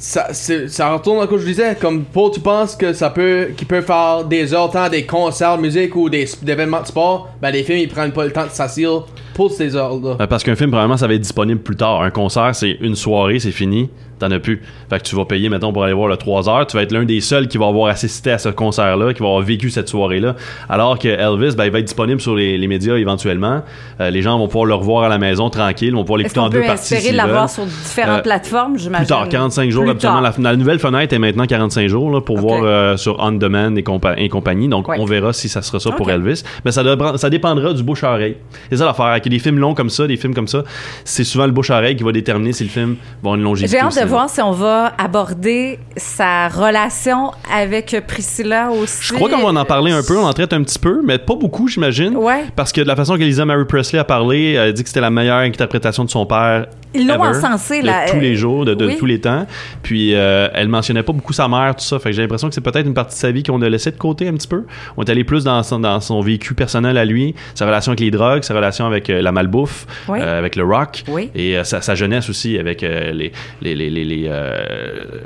ça, 0.00 0.32
ça 0.32 0.92
retourne 0.94 1.22
à 1.22 1.26
quoi 1.26 1.38
je 1.38 1.44
disais. 1.44 1.76
Comme, 1.78 2.04
Paul, 2.04 2.30
tu 2.32 2.40
penses 2.40 2.74
que 2.74 2.92
ça 2.92 3.10
peut, 3.10 3.50
faire 3.68 4.24
des 4.24 4.54
heures 4.54 4.70
temps, 4.70 4.88
des 4.88 5.04
concerts 5.04 5.58
de 5.58 5.62
musique 5.62 5.94
ou 5.94 6.08
des, 6.08 6.26
des 6.42 6.52
événements 6.52 6.80
de 6.80 6.86
sport? 6.86 7.28
Ben, 7.40 7.50
les 7.50 7.62
films, 7.62 7.78
ils 7.78 7.88
prennent 7.88 8.12
pas 8.12 8.24
le 8.24 8.32
temps 8.32 8.46
de 8.46 8.50
s'asseoir 8.50 9.06
pour 9.34 9.50
ces 9.50 9.76
heures-là. 9.76 10.16
Euh, 10.20 10.26
Parce 10.26 10.42
qu'un 10.42 10.56
film, 10.56 10.70
probablement, 10.70 10.96
ça 10.96 11.06
va 11.06 11.14
être 11.14 11.20
disponible 11.20 11.60
plus 11.60 11.76
tard. 11.76 12.00
Un 12.02 12.10
concert, 12.10 12.54
c'est 12.54 12.78
une 12.80 12.96
soirée, 12.96 13.38
c'est 13.38 13.52
fini. 13.52 13.90
T'en 14.20 14.30
as 14.30 14.38
plus. 14.38 14.62
Fait 14.88 14.98
que 14.98 15.02
tu 15.04 15.16
vas 15.16 15.24
payer, 15.24 15.48
mettons, 15.48 15.72
pour 15.72 15.82
aller 15.82 15.92
voir 15.94 16.06
le 16.08 16.16
3 16.16 16.48
heures. 16.48 16.66
Tu 16.66 16.76
vas 16.76 16.82
être 16.84 16.92
l'un 16.92 17.04
des 17.04 17.20
seuls 17.20 17.48
qui 17.48 17.58
va 17.58 17.66
avoir 17.66 17.88
assisté 17.90 18.30
à 18.30 18.38
ce 18.38 18.48
concert-là, 18.50 19.12
qui 19.14 19.20
va 19.20 19.26
avoir 19.28 19.42
vécu 19.42 19.70
cette 19.70 19.88
soirée-là. 19.88 20.36
Alors 20.68 20.98
que 20.98 21.08
Elvis, 21.08 21.56
ben, 21.56 21.64
il 21.64 21.70
va 21.72 21.78
être 21.80 21.86
disponible 21.86 22.20
sur 22.20 22.34
les, 22.36 22.56
les 22.58 22.66
médias 22.68 22.96
éventuellement. 22.96 23.62
Euh, 24.00 24.10
les 24.10 24.22
gens 24.22 24.38
vont 24.38 24.46
pouvoir 24.46 24.66
le 24.66 24.74
revoir 24.74 25.04
à 25.04 25.08
la 25.08 25.18
maison 25.18 25.50
tranquille, 25.50 25.92
vont 25.94 26.02
pouvoir 26.02 26.18
l'écouter 26.18 26.38
en 26.40 26.48
deux 26.50 26.60
parties. 26.62 26.94
espérer 26.94 27.14
l'avoir 27.16 27.50
sur 27.50 27.64
différentes 27.64 28.18
Euh, 28.18 28.22
plateformes, 28.22 28.78
j'imagine? 28.78 29.06
Plus 29.06 29.14
tard, 29.14 29.28
45 29.28 29.70
jours, 29.70 29.84
tard. 29.98 30.20
La, 30.20 30.32
la 30.38 30.56
nouvelle 30.56 30.78
fenêtre 30.78 31.14
est 31.14 31.18
maintenant 31.18 31.46
45 31.46 31.88
jours 31.88 32.10
là, 32.10 32.20
pour 32.20 32.36
voir 32.38 32.60
euh, 32.62 32.96
sur 32.96 33.16
On 33.18 33.32
Demand 33.32 33.74
et, 33.76 33.82
compa- 33.82 34.14
et 34.18 34.28
compagnie. 34.28 34.68
Donc, 34.68 34.88
Ouais. 34.88 34.96
on 35.00 35.04
verra 35.06 35.32
si 35.32 35.48
ça 35.48 35.62
sera 35.62 35.80
ça 35.80 35.90
pour. 35.92 36.10
Elvis. 36.10 36.42
Mais 36.64 36.72
ça, 36.72 36.82
dépend- 36.84 37.16
ça 37.16 37.30
dépendra 37.30 37.72
du 37.72 37.82
bouche-à-oreille. 37.82 38.36
C'est 38.70 38.76
ça 38.76 38.84
l'affaire. 38.84 39.06
Avec 39.06 39.28
des 39.28 39.38
films 39.38 39.58
longs 39.58 39.74
comme 39.74 39.88
ça, 39.90 40.06
des 40.06 40.16
films 40.16 40.34
comme 40.34 40.48
ça, 40.48 40.64
c'est 41.04 41.24
souvent 41.24 41.46
le 41.46 41.52
bouche-à-oreille 41.52 41.96
qui 41.96 42.02
va 42.02 42.12
déterminer 42.12 42.52
si 42.52 42.64
le 42.64 42.70
film 42.70 42.96
va 43.22 43.28
avoir 43.30 43.34
une 43.36 43.42
longévité. 43.42 43.76
J'ai 43.78 43.82
au 43.82 43.86
hâte 43.86 43.94
de 43.94 43.98
cinéma. 44.00 44.09
Voir 44.10 44.28
si 44.28 44.40
on 44.40 44.50
va 44.50 44.92
aborder 44.98 45.78
sa 45.96 46.48
relation 46.48 47.30
avec 47.52 47.96
Priscilla 48.08 48.70
aussi. 48.70 48.98
Je 49.08 49.14
crois 49.14 49.30
qu'on 49.30 49.52
va 49.52 49.60
en 49.60 49.64
parler 49.64 49.92
un 49.92 50.02
peu, 50.02 50.18
on 50.18 50.26
en 50.26 50.32
traite 50.32 50.52
un 50.52 50.62
petit 50.64 50.78
peu, 50.80 51.00
mais 51.04 51.18
pas 51.18 51.36
beaucoup, 51.36 51.68
j'imagine. 51.68 52.16
Ouais. 52.16 52.44
Parce 52.56 52.72
que 52.72 52.80
de 52.80 52.88
la 52.88 52.96
façon 52.96 53.16
qu'Elisa 53.16 53.44
Mary 53.44 53.64
Presley 53.66 54.00
a 54.00 54.04
parlé, 54.04 54.52
elle 54.54 54.68
a 54.70 54.72
dit 54.72 54.82
que 54.82 54.88
c'était 54.88 55.00
la 55.00 55.10
meilleure 55.10 55.38
interprétation 55.38 56.04
de 56.04 56.10
son 56.10 56.26
père. 56.26 56.66
Ils 56.92 57.06
l'ont 57.06 57.14
ever, 57.24 57.38
de 57.82 57.86
là, 57.86 58.06
tous 58.10 58.18
les 58.18 58.34
jours, 58.34 58.64
de, 58.64 58.74
de 58.74 58.86
oui. 58.86 58.96
tous 58.98 59.06
les 59.06 59.20
temps. 59.20 59.46
Puis 59.80 60.12
euh, 60.16 60.48
elle 60.54 60.66
mentionnait 60.66 61.04
pas 61.04 61.12
beaucoup 61.12 61.32
sa 61.32 61.46
mère, 61.46 61.76
tout 61.76 61.84
ça. 61.84 62.00
Fait 62.00 62.10
que 62.10 62.16
j'ai 62.16 62.22
l'impression 62.22 62.48
que 62.48 62.54
c'est 62.54 62.60
peut-être 62.60 62.84
une 62.86 62.94
partie 62.94 63.14
de 63.14 63.20
sa 63.20 63.30
vie 63.30 63.44
qu'on 63.44 63.62
a 63.62 63.68
laissé 63.68 63.92
de 63.92 63.96
côté 63.96 64.26
un 64.26 64.32
petit 64.32 64.48
peu. 64.48 64.64
On 64.96 65.04
est 65.04 65.10
allé 65.10 65.22
plus 65.22 65.44
dans 65.44 65.62
son, 65.62 65.78
dans 65.78 66.00
son 66.00 66.20
vécu 66.20 66.54
personnel 66.54 66.98
à 66.98 67.04
lui, 67.04 67.36
sa 67.54 67.64
relation 67.66 67.90
avec 67.92 68.00
les 68.00 68.10
drogues, 68.10 68.42
sa 68.42 68.54
relation 68.54 68.86
avec 68.86 69.08
euh, 69.08 69.22
la 69.22 69.30
malbouffe, 69.30 69.86
Oui. 70.08 70.18
euh, 70.20 70.40
avec 70.40 70.56
le 70.56 70.64
rock, 70.64 71.04
Oui. 71.06 71.30
et 71.36 71.56
euh, 71.56 71.62
sa, 71.62 71.80
sa 71.80 71.94
jeunesse 71.94 72.28
aussi 72.28 72.58
avec 72.58 72.80
les, 72.82 73.30
les, 73.62 73.74
les, 73.76 73.99
les, 74.04 74.16
les, 74.22 74.24
euh, 74.28 74.64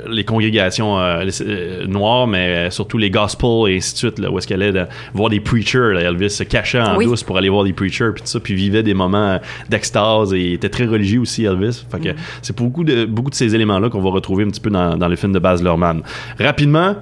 les 0.09 0.23
congrégations 0.23 0.99
euh, 0.99 1.25
euh, 1.41 1.85
noires, 1.87 2.27
mais 2.27 2.69
surtout 2.71 2.97
les 2.97 3.09
gospels 3.09 3.69
et 3.71 3.77
ainsi 3.77 3.93
de 3.93 3.97
suite, 3.97 4.19
là, 4.19 4.29
où 4.31 4.37
est-ce 4.37 4.47
qu'elle 4.47 4.61
allait 4.61 4.71
de- 4.71 4.85
voir 5.13 5.29
des 5.29 5.39
preachers. 5.39 5.93
là. 5.93 6.01
Elvis 6.01 6.29
se 6.31 6.43
cachait 6.43 6.81
en 6.81 6.97
Oui. 6.97 7.05
douce 7.05 7.23
pour 7.23 7.37
aller 7.37 7.49
voir 7.49 7.63
des 7.63 7.73
preachers, 7.73 8.11
puis 8.13 8.21
tout 8.21 8.27
ça, 8.27 8.39
puis 8.39 8.53
vivait 8.53 8.83
des 8.83 8.93
moments 8.93 9.39
d'extase 9.69 10.33
et 10.33 10.53
était 10.53 10.69
très 10.69 10.85
religieux 10.85 11.21
aussi, 11.21 11.45
Elvis. 11.45 11.85
Fait 11.91 11.97
Mm. 11.97 12.03
que 12.03 12.09
c'est 12.41 12.55
beaucoup 12.57 12.83
de, 12.83 13.05
beaucoup 13.05 13.29
de 13.29 13.35
ces 13.35 13.53
éléments-là 13.55 13.89
qu'on 13.89 14.01
va 14.01 14.09
retrouver 14.11 14.43
un 14.43 14.49
petit 14.49 14.61
peu 14.61 14.69
dans, 14.69 14.97
dans 14.97 15.07
le 15.07 15.15
film 15.15 15.33
de 15.33 15.39
Baz 15.39 15.63
Luhrmann. 15.63 16.01
Rapidement, 16.39 16.95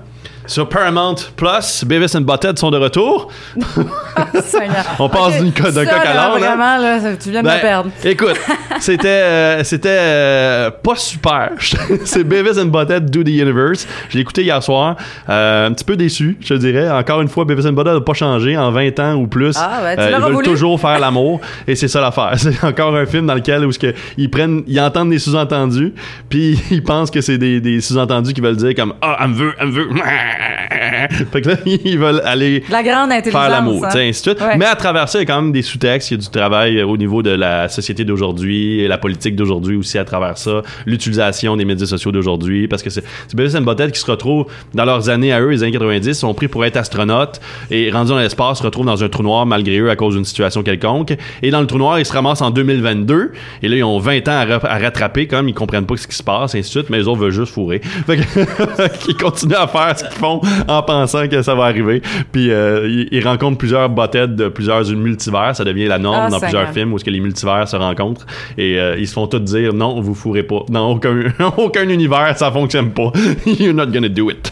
Sur 0.46 0.68
Paramount 0.68 1.16
Plus, 1.38 1.86
Beavis 1.86 2.16
and 2.18 2.22
Butthead 2.22 2.60
sont 2.60 2.70
de 2.70 2.78
retour. 2.78 3.32
On 5.00 5.08
passe 5.10 5.42
d'une 5.42 5.52
d'un 5.52 5.86
coq 5.86 6.06
à 6.06 6.26
hein? 6.26 6.38
Vraiment, 6.38 6.78
là, 6.78 7.00
tu 7.16 7.32
viens 7.32 7.42
de 7.42 7.48
Ben, 7.48 7.56
me 7.56 7.62
perdre. 7.62 7.90
Écoute, 8.04 8.40
c'était 8.80 9.08
euh, 9.08 9.64
c'était 9.64 9.90
euh, 9.90 10.72
pas 10.72 10.96
super. 10.96 11.52
c'est 12.04 12.24
Beavis 12.24 12.60
and 12.60 12.66
Butthead 12.66 13.10
Do 13.10 13.24
the 13.24 13.30
Universe. 13.30 13.88
Je 14.10 14.16
l'ai 14.16 14.22
écouté 14.22 14.44
hier 14.44 14.62
soir. 14.62 14.98
Euh, 15.30 15.68
un 15.68 15.72
petit 15.72 15.86
peu 15.86 15.96
déçu, 15.96 16.38
je 16.42 16.56
dirais. 16.56 16.90
Encore 16.92 17.22
une 17.22 17.30
fois, 17.30 17.46
Beavis 17.46 17.66
and 17.66 17.74
Butthead 17.74 17.94
n'a 17.94 18.02
pas 18.02 18.14
changé 18.14 18.58
en 18.58 18.70
20 18.72 19.00
ans 19.00 19.14
ou 19.16 19.28
plus. 19.28 19.56
Ah, 19.58 19.80
ben, 19.82 19.96
tu 19.96 20.14
ils 20.14 20.22
veulent 20.22 20.34
voulu. 20.34 20.46
toujours 20.46 20.80
faire 20.80 21.00
l'amour 21.00 21.40
et 21.68 21.76
c'est 21.76 21.88
ça 21.88 22.02
l'affaire. 22.02 22.34
C'est 22.38 22.64
encore 22.64 22.96
un 22.96 23.06
film 23.06 23.28
dans 23.28 23.36
lequel 23.36 23.66
où 23.66 23.72
que 23.72 23.94
ils 24.18 24.30
prennent, 24.30 24.64
ils 24.68 24.80
entendent 24.80 25.10
des 25.10 25.20
sous-entendus, 25.20 25.94
puis 26.30 26.62
ils 26.70 26.84
pensent 26.84 27.10
que 27.10 27.22
c'est 27.22 27.38
des, 27.38 27.62
des 27.62 27.80
sous-entendus 27.80 28.34
qui 28.34 28.42
veulent 28.42 28.58
dire 28.58 28.76
comme 28.76 28.94
ah, 29.02 29.18
elle 29.22 29.30
me 29.30 29.36
veut, 29.36 29.54
elle 29.60 29.68
me 29.68 29.72
veut. 29.72 29.88
fait 31.32 31.42
que 31.42 31.50
là, 31.50 31.56
ils 31.66 31.98
veulent 31.98 32.22
aller 32.26 32.64
La 32.70 32.84
grande 32.84 33.12
faire 33.12 33.50
l'amour, 33.50 33.86
hein. 33.86 33.90
ainsi 33.94 34.22
de 34.24 34.30
suite. 34.30 34.42
Ouais. 34.42 34.58
Mais 34.58 34.66
à 34.66 34.76
travers 34.76 35.10
ça, 35.10 35.20
il 35.20 35.22
y 35.22 35.24
a 35.24 35.34
quand 35.34 35.42
même 35.42 35.52
des 35.52 35.62
sous-textes, 35.62 36.12
il 36.12 36.14
y 36.16 36.18
a 36.18 36.22
du 36.22 36.30
travail 36.30 36.78
euh, 36.80 36.86
au 36.86 36.98
niveau 36.98 37.22
de 37.24 37.32
la 37.32 37.70
société 37.70 38.04
d'aujourd'hui, 38.06 38.88
la 38.88 38.98
politique 38.98 39.36
d'aujourd'hui 39.36 39.76
aussi 39.76 39.98
à 39.98 40.06
travers 40.06 40.38
ça, 40.38 40.62
l'utilisation 40.86 41.58
des 41.58 41.66
médias 41.66 41.86
sociaux 41.88 42.12
d'aujourd'hui, 42.12 42.68
parce 42.68 42.84
que 42.84 42.90
c'est 42.90 43.04
Beavis 43.34 43.56
and 43.56 43.62
Butthead 43.62 43.92
qui 43.92 44.00
se 44.00 44.10
retrouvent 44.10 44.46
dans 44.74 44.86
leurs 44.86 45.10
années 45.10 45.34
à 45.34 45.42
eux, 45.42 45.50
les 45.50 45.64
années 45.64 45.72
90, 45.72 46.14
sont 46.14 46.34
pris 46.34 46.48
pour 46.48 46.64
être 46.66 46.78
astronautes 46.78 47.40
et 47.72 47.92
rendus 47.92 48.12
dans 48.12 48.20
l'espace, 48.20 48.60
se 48.60 48.64
retrouvent 48.64 48.86
dans 48.86 49.04
un 49.04 49.10
trou 49.10 49.24
noir 49.24 49.46
malgré 49.46 49.78
eux 49.80 49.90
à 49.90 49.96
cause 49.96 50.16
d'une 50.16 50.26
situation 50.26 50.64
quelconque. 50.64 51.14
Et 51.42 51.52
dans 51.52 51.62
le 51.62 51.68
trou 51.68 51.78
noir, 51.78 52.00
ils 52.00 52.06
se 52.06 52.14
ramassent 52.14 52.42
en 52.42 52.52
2022, 52.52 53.32
et 53.62 53.68
là, 53.68 53.76
ils 53.76 53.84
ont 53.84 54.00
20 54.00 54.28
ans 54.28 54.32
à, 54.32 54.46
ra- 54.46 54.60
à 54.70 54.78
rattraper, 54.80 55.28
comme 55.28 55.50
ils 55.50 55.54
comprennent 55.54 55.86
pas 55.86 55.98
ce 55.98 56.08
qui 56.08 56.16
se 56.16 56.24
passe, 56.24 56.56
et 56.56 56.60
ainsi 56.60 56.70
de 56.70 56.80
suite, 56.82 56.90
mais 56.90 56.98
les 56.98 57.08
autres 57.08 57.20
veulent 57.22 57.32
juste 57.32 57.54
fourrer. 57.54 57.80
Fait 58.08 58.18
que- 58.18 59.10
ils 59.10 59.16
continuent 59.18 59.56
à 59.56 59.68
faire 59.68 59.96
ce 60.04 60.10
qu'ils 60.10 60.20
font 60.20 60.42
en 60.68 60.84
pensant 60.84 61.28
que 61.28 61.42
ça 61.42 61.56
va 61.56 61.66
arriver. 61.66 62.02
Puis 62.32 62.52
euh, 62.52 62.88
ils, 62.88 63.08
ils 63.12 63.28
rencontrent 63.28 63.58
plusieurs 63.58 63.90
Butthead 63.90 64.36
de 64.36 64.50
plusieurs 64.50 64.86
multivers. 64.92 65.56
Ça 65.56 65.64
devient 65.64 65.86
la 65.86 66.00
norme 66.00 66.26
Ah, 66.28 66.30
dans 66.30 66.40
plusieurs 66.40 66.70
films 66.70 66.94
où 66.94 66.96
est-ce 66.98 67.06
que 67.06 67.10
les 67.10 67.20
multivers 67.20 67.68
se 67.68 67.76
rencontrent. 67.76 68.26
Et 68.58 68.80
euh, 68.80 68.96
ils 68.98 69.08
se 69.08 69.14
font 69.14 69.28
tous 69.28 69.40
dire 69.40 69.74
non, 69.74 70.02
vous 70.02 70.14
fourrez 70.14 70.44
pas. 70.44 70.64
Dans 70.70 70.92
aucun, 70.92 71.16
aucun 71.58 71.88
univers, 71.90 72.38
ça 72.38 72.52
fonctionne 72.52 72.92
pas. 72.92 73.12
You're 73.46 73.74
not 73.74 73.88
gonna 73.88 74.10
do 74.10 74.30
it. 74.30 74.52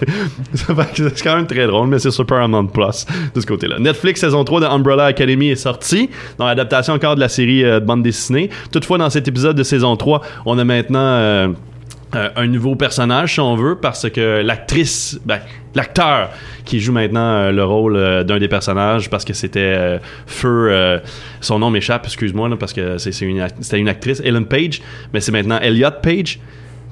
C'est 0.54 1.24
quand 1.24 1.36
même 1.36 1.48
très 1.48 1.68
drôle, 1.68 1.88
mais 1.88 2.00
c'est 2.00 2.12
sur 2.12 2.26
Paramount 2.26 2.68
Plus 2.68 3.06
de 3.34 3.42
ce 3.42 3.46
côté-là. 3.46 3.80
Netflix 3.80 4.22
saison 4.22 4.44
3 4.44 4.62
de 4.62 4.66
Umbrella 4.66 5.06
Academy 5.06 5.50
est 5.50 5.56
sortie, 5.56 6.10
dans 6.38 6.46
l'adaptation 6.46 6.94
encore 6.94 7.16
de 7.16 7.20
la 7.20 7.30
série 7.30 7.64
euh, 7.64 7.80
de 7.80 7.86
bande 7.86 8.04
dessinée. 8.04 8.50
Toutefois, 8.72 8.98
dans 8.98 9.10
cet 9.10 9.28
épisode 9.28 9.56
de 9.56 9.64
saison 9.64 9.96
3, 9.96 10.22
on 10.46 10.58
a 10.58 10.64
maintenant 10.64 11.54
euh, 12.16 12.30
un 12.36 12.48
nouveau 12.48 12.76
personnage, 12.76 13.34
si 13.34 13.40
on 13.40 13.56
veut, 13.56 13.76
parce 13.76 14.10
que 14.10 14.42
l'actrice, 14.42 15.20
ben, 15.26 15.40
l'acteur 15.76 16.30
qui 16.66 16.80
joue 16.80 16.92
maintenant 16.92 17.34
euh, 17.34 17.52
le 17.52 17.64
rôle 17.64 17.96
euh, 17.96 18.24
d'un 18.24 18.40
des 18.40 18.48
personnages, 18.48 19.10
parce 19.10 19.26
que 19.26 19.34
c'était 19.34 19.60
euh, 19.60 20.00
Feu, 20.26 21.02
son 21.40 21.60
nom 21.60 21.70
m'échappe, 21.70 22.06
excuse-moi, 22.06 22.50
parce 22.60 22.74
que 22.74 22.98
c'est 22.98 23.18
une, 23.22 23.48
c'était 23.62 23.80
une 23.80 23.90
actrice, 23.90 24.22
Ellen 24.24 24.46
Page, 24.46 24.82
mais 25.14 25.20
c'est 25.20 25.32
maintenant 25.32 25.60
Elliot 25.60 25.92
Page. 26.02 26.40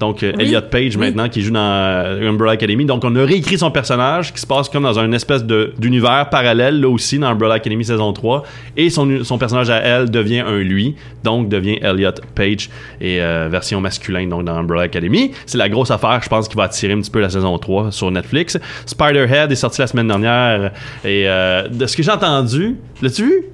Donc, 0.00 0.22
euh, 0.22 0.32
Oui, 0.36 0.44
Elliot 0.44 0.62
Page 0.70 0.96
oui. 0.96 1.06
maintenant 1.06 1.28
qui 1.28 1.42
joue 1.42 1.52
dans 1.52 1.60
euh, 1.60 2.28
Umbrella 2.28 2.52
Academy. 2.52 2.84
Donc, 2.86 3.04
on 3.04 3.14
a 3.16 3.24
réécrit 3.24 3.58
son 3.58 3.70
personnage 3.70 4.32
qui 4.32 4.40
se 4.40 4.46
passe 4.46 4.68
comme 4.70 4.82
dans 4.84 4.98
une 4.98 5.12
espèce 5.14 5.44
de- 5.44 5.74
d'univers 5.78 6.28
parallèle, 6.30 6.80
là 6.80 6.88
aussi, 6.88 7.18
dans 7.18 7.28
Umbrella 7.28 7.54
Academy 7.56 7.84
saison 7.84 8.12
3. 8.12 8.42
Et 8.78 8.88
son, 8.88 9.22
son 9.24 9.36
personnage 9.36 9.68
à 9.68 9.76
elle 9.76 10.10
devient 10.10 10.40
un 10.40 10.56
lui, 10.58 10.96
donc 11.22 11.48
devient 11.50 11.78
Elliot 11.82 12.12
Page, 12.34 12.70
et 13.00 13.20
euh, 13.20 13.48
version 13.50 13.80
masculine 13.82 14.28
donc 14.30 14.44
dans 14.44 14.54
Umbrella 14.56 14.82
Academy. 14.84 15.32
C'est 15.44 15.58
la 15.58 15.68
grosse 15.68 15.90
affaire, 15.90 16.20
je 16.22 16.28
pense, 16.30 16.48
qui 16.48 16.56
va 16.56 16.62
attirer 16.64 16.94
un 16.94 17.00
petit 17.00 17.10
peu 17.10 17.20
la 17.20 17.28
saison 17.30 17.56
3 17.58 17.92
sur 17.92 18.10
Netflix. 18.10 18.58
Spider-Head 18.86 19.52
est 19.52 19.56
sorti 19.56 19.82
la 19.82 19.86
semaine 19.86 20.08
dernière, 20.08 20.72
et 21.04 21.24
euh, 21.28 21.68
de 21.68 21.86
ce 21.86 21.94
que 21.96 22.02
j'ai 22.02 22.10
entendu, 22.10 22.76
l'as-tu 23.02 23.24
vu? 23.24 23.44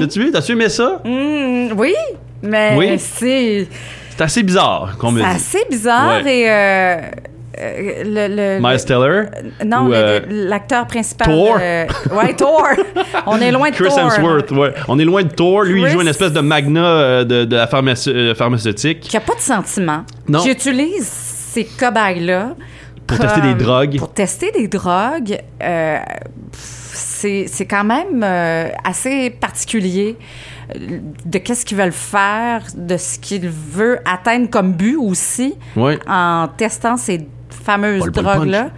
L'as-tu 0.00 0.20
vu? 0.20 0.30
T'as-tu 0.30 0.52
aimé 0.52 0.68
ça? 0.68 1.00
Hmm, 1.04 1.68
oui, 1.78 1.94
mais 2.42 2.74
Oui. 2.76 2.86
c'est 2.98 3.66
C'est 4.16 4.22
assez 4.24 4.42
bizarre, 4.42 4.96
c'est 5.00 5.24
assez 5.24 5.64
bizarre 5.70 6.22
Ouais. 6.22 6.38
et 6.40 6.50
euh, 6.50 6.96
euh, 7.58 8.02
le, 8.04 8.34
le- 8.36 8.60
Miles 8.60 8.78
le- 8.78 8.84
Teller? 8.84 9.22
non, 9.66 9.88
euh, 9.92 10.20
l'acteur 10.28 10.86
principal. 10.86 11.26
Thor? 11.28 11.58
euh, 11.60 11.86
ouais, 12.12 12.34
Thor. 12.34 12.62
On 13.26 13.38
est 13.40 13.50
loin 13.50 13.70
de 13.70 13.74
Chris 13.74 13.88
Thor. 13.88 13.98
Hemsworth, 14.00 14.50
ouais. 14.52 14.72
On 14.88 14.98
est 14.98 15.04
loin 15.04 15.22
de 15.22 15.28
Thor. 15.32 15.62
Lui, 15.62 15.80
il 15.80 15.84
Chris- 15.84 15.92
joue 15.94 16.00
une 16.02 16.08
espèce 16.08 16.32
de 16.32 16.40
magna 16.40 17.24
de, 17.24 17.44
de 17.44 17.56
la 17.56 17.68
euh, 17.72 18.34
pharmaceutique 18.34 19.00
Qui 19.00 19.16
a 19.16 19.20
pas 19.20 19.34
de 19.34 19.40
sentiment. 19.40 20.04
Non. 20.28 20.40
J'utilise 20.40 21.06
ces 21.08 21.64
cobayes-là 21.64 22.54
pour 23.06 23.18
comme- 23.18 23.26
tester 23.26 23.40
des 23.42 23.54
drogues. 23.54 23.98
Pour 23.98 24.12
tester 24.12 24.50
des 24.52 24.68
drogues, 24.68 25.38
euh, 25.62 25.98
c'est 26.52 27.46
c'est 27.48 27.66
quand 27.66 27.84
même 27.84 28.22
euh, 28.22 28.68
assez 28.84 29.30
particulier 29.30 30.16
de 31.24 31.38
qu'est-ce 31.38 31.64
qu'ils 31.64 31.76
veulent 31.76 31.92
faire, 31.92 32.62
de 32.76 32.96
ce 32.96 33.18
qu'ils 33.18 33.48
veulent 33.48 34.00
atteindre 34.04 34.48
comme 34.48 34.72
but 34.72 34.96
aussi 34.96 35.54
en 36.06 36.48
testant 36.56 36.96
ces 36.96 37.26
fameuses 37.50 38.06
bon 38.10 38.22
drogues-là. 38.22 38.70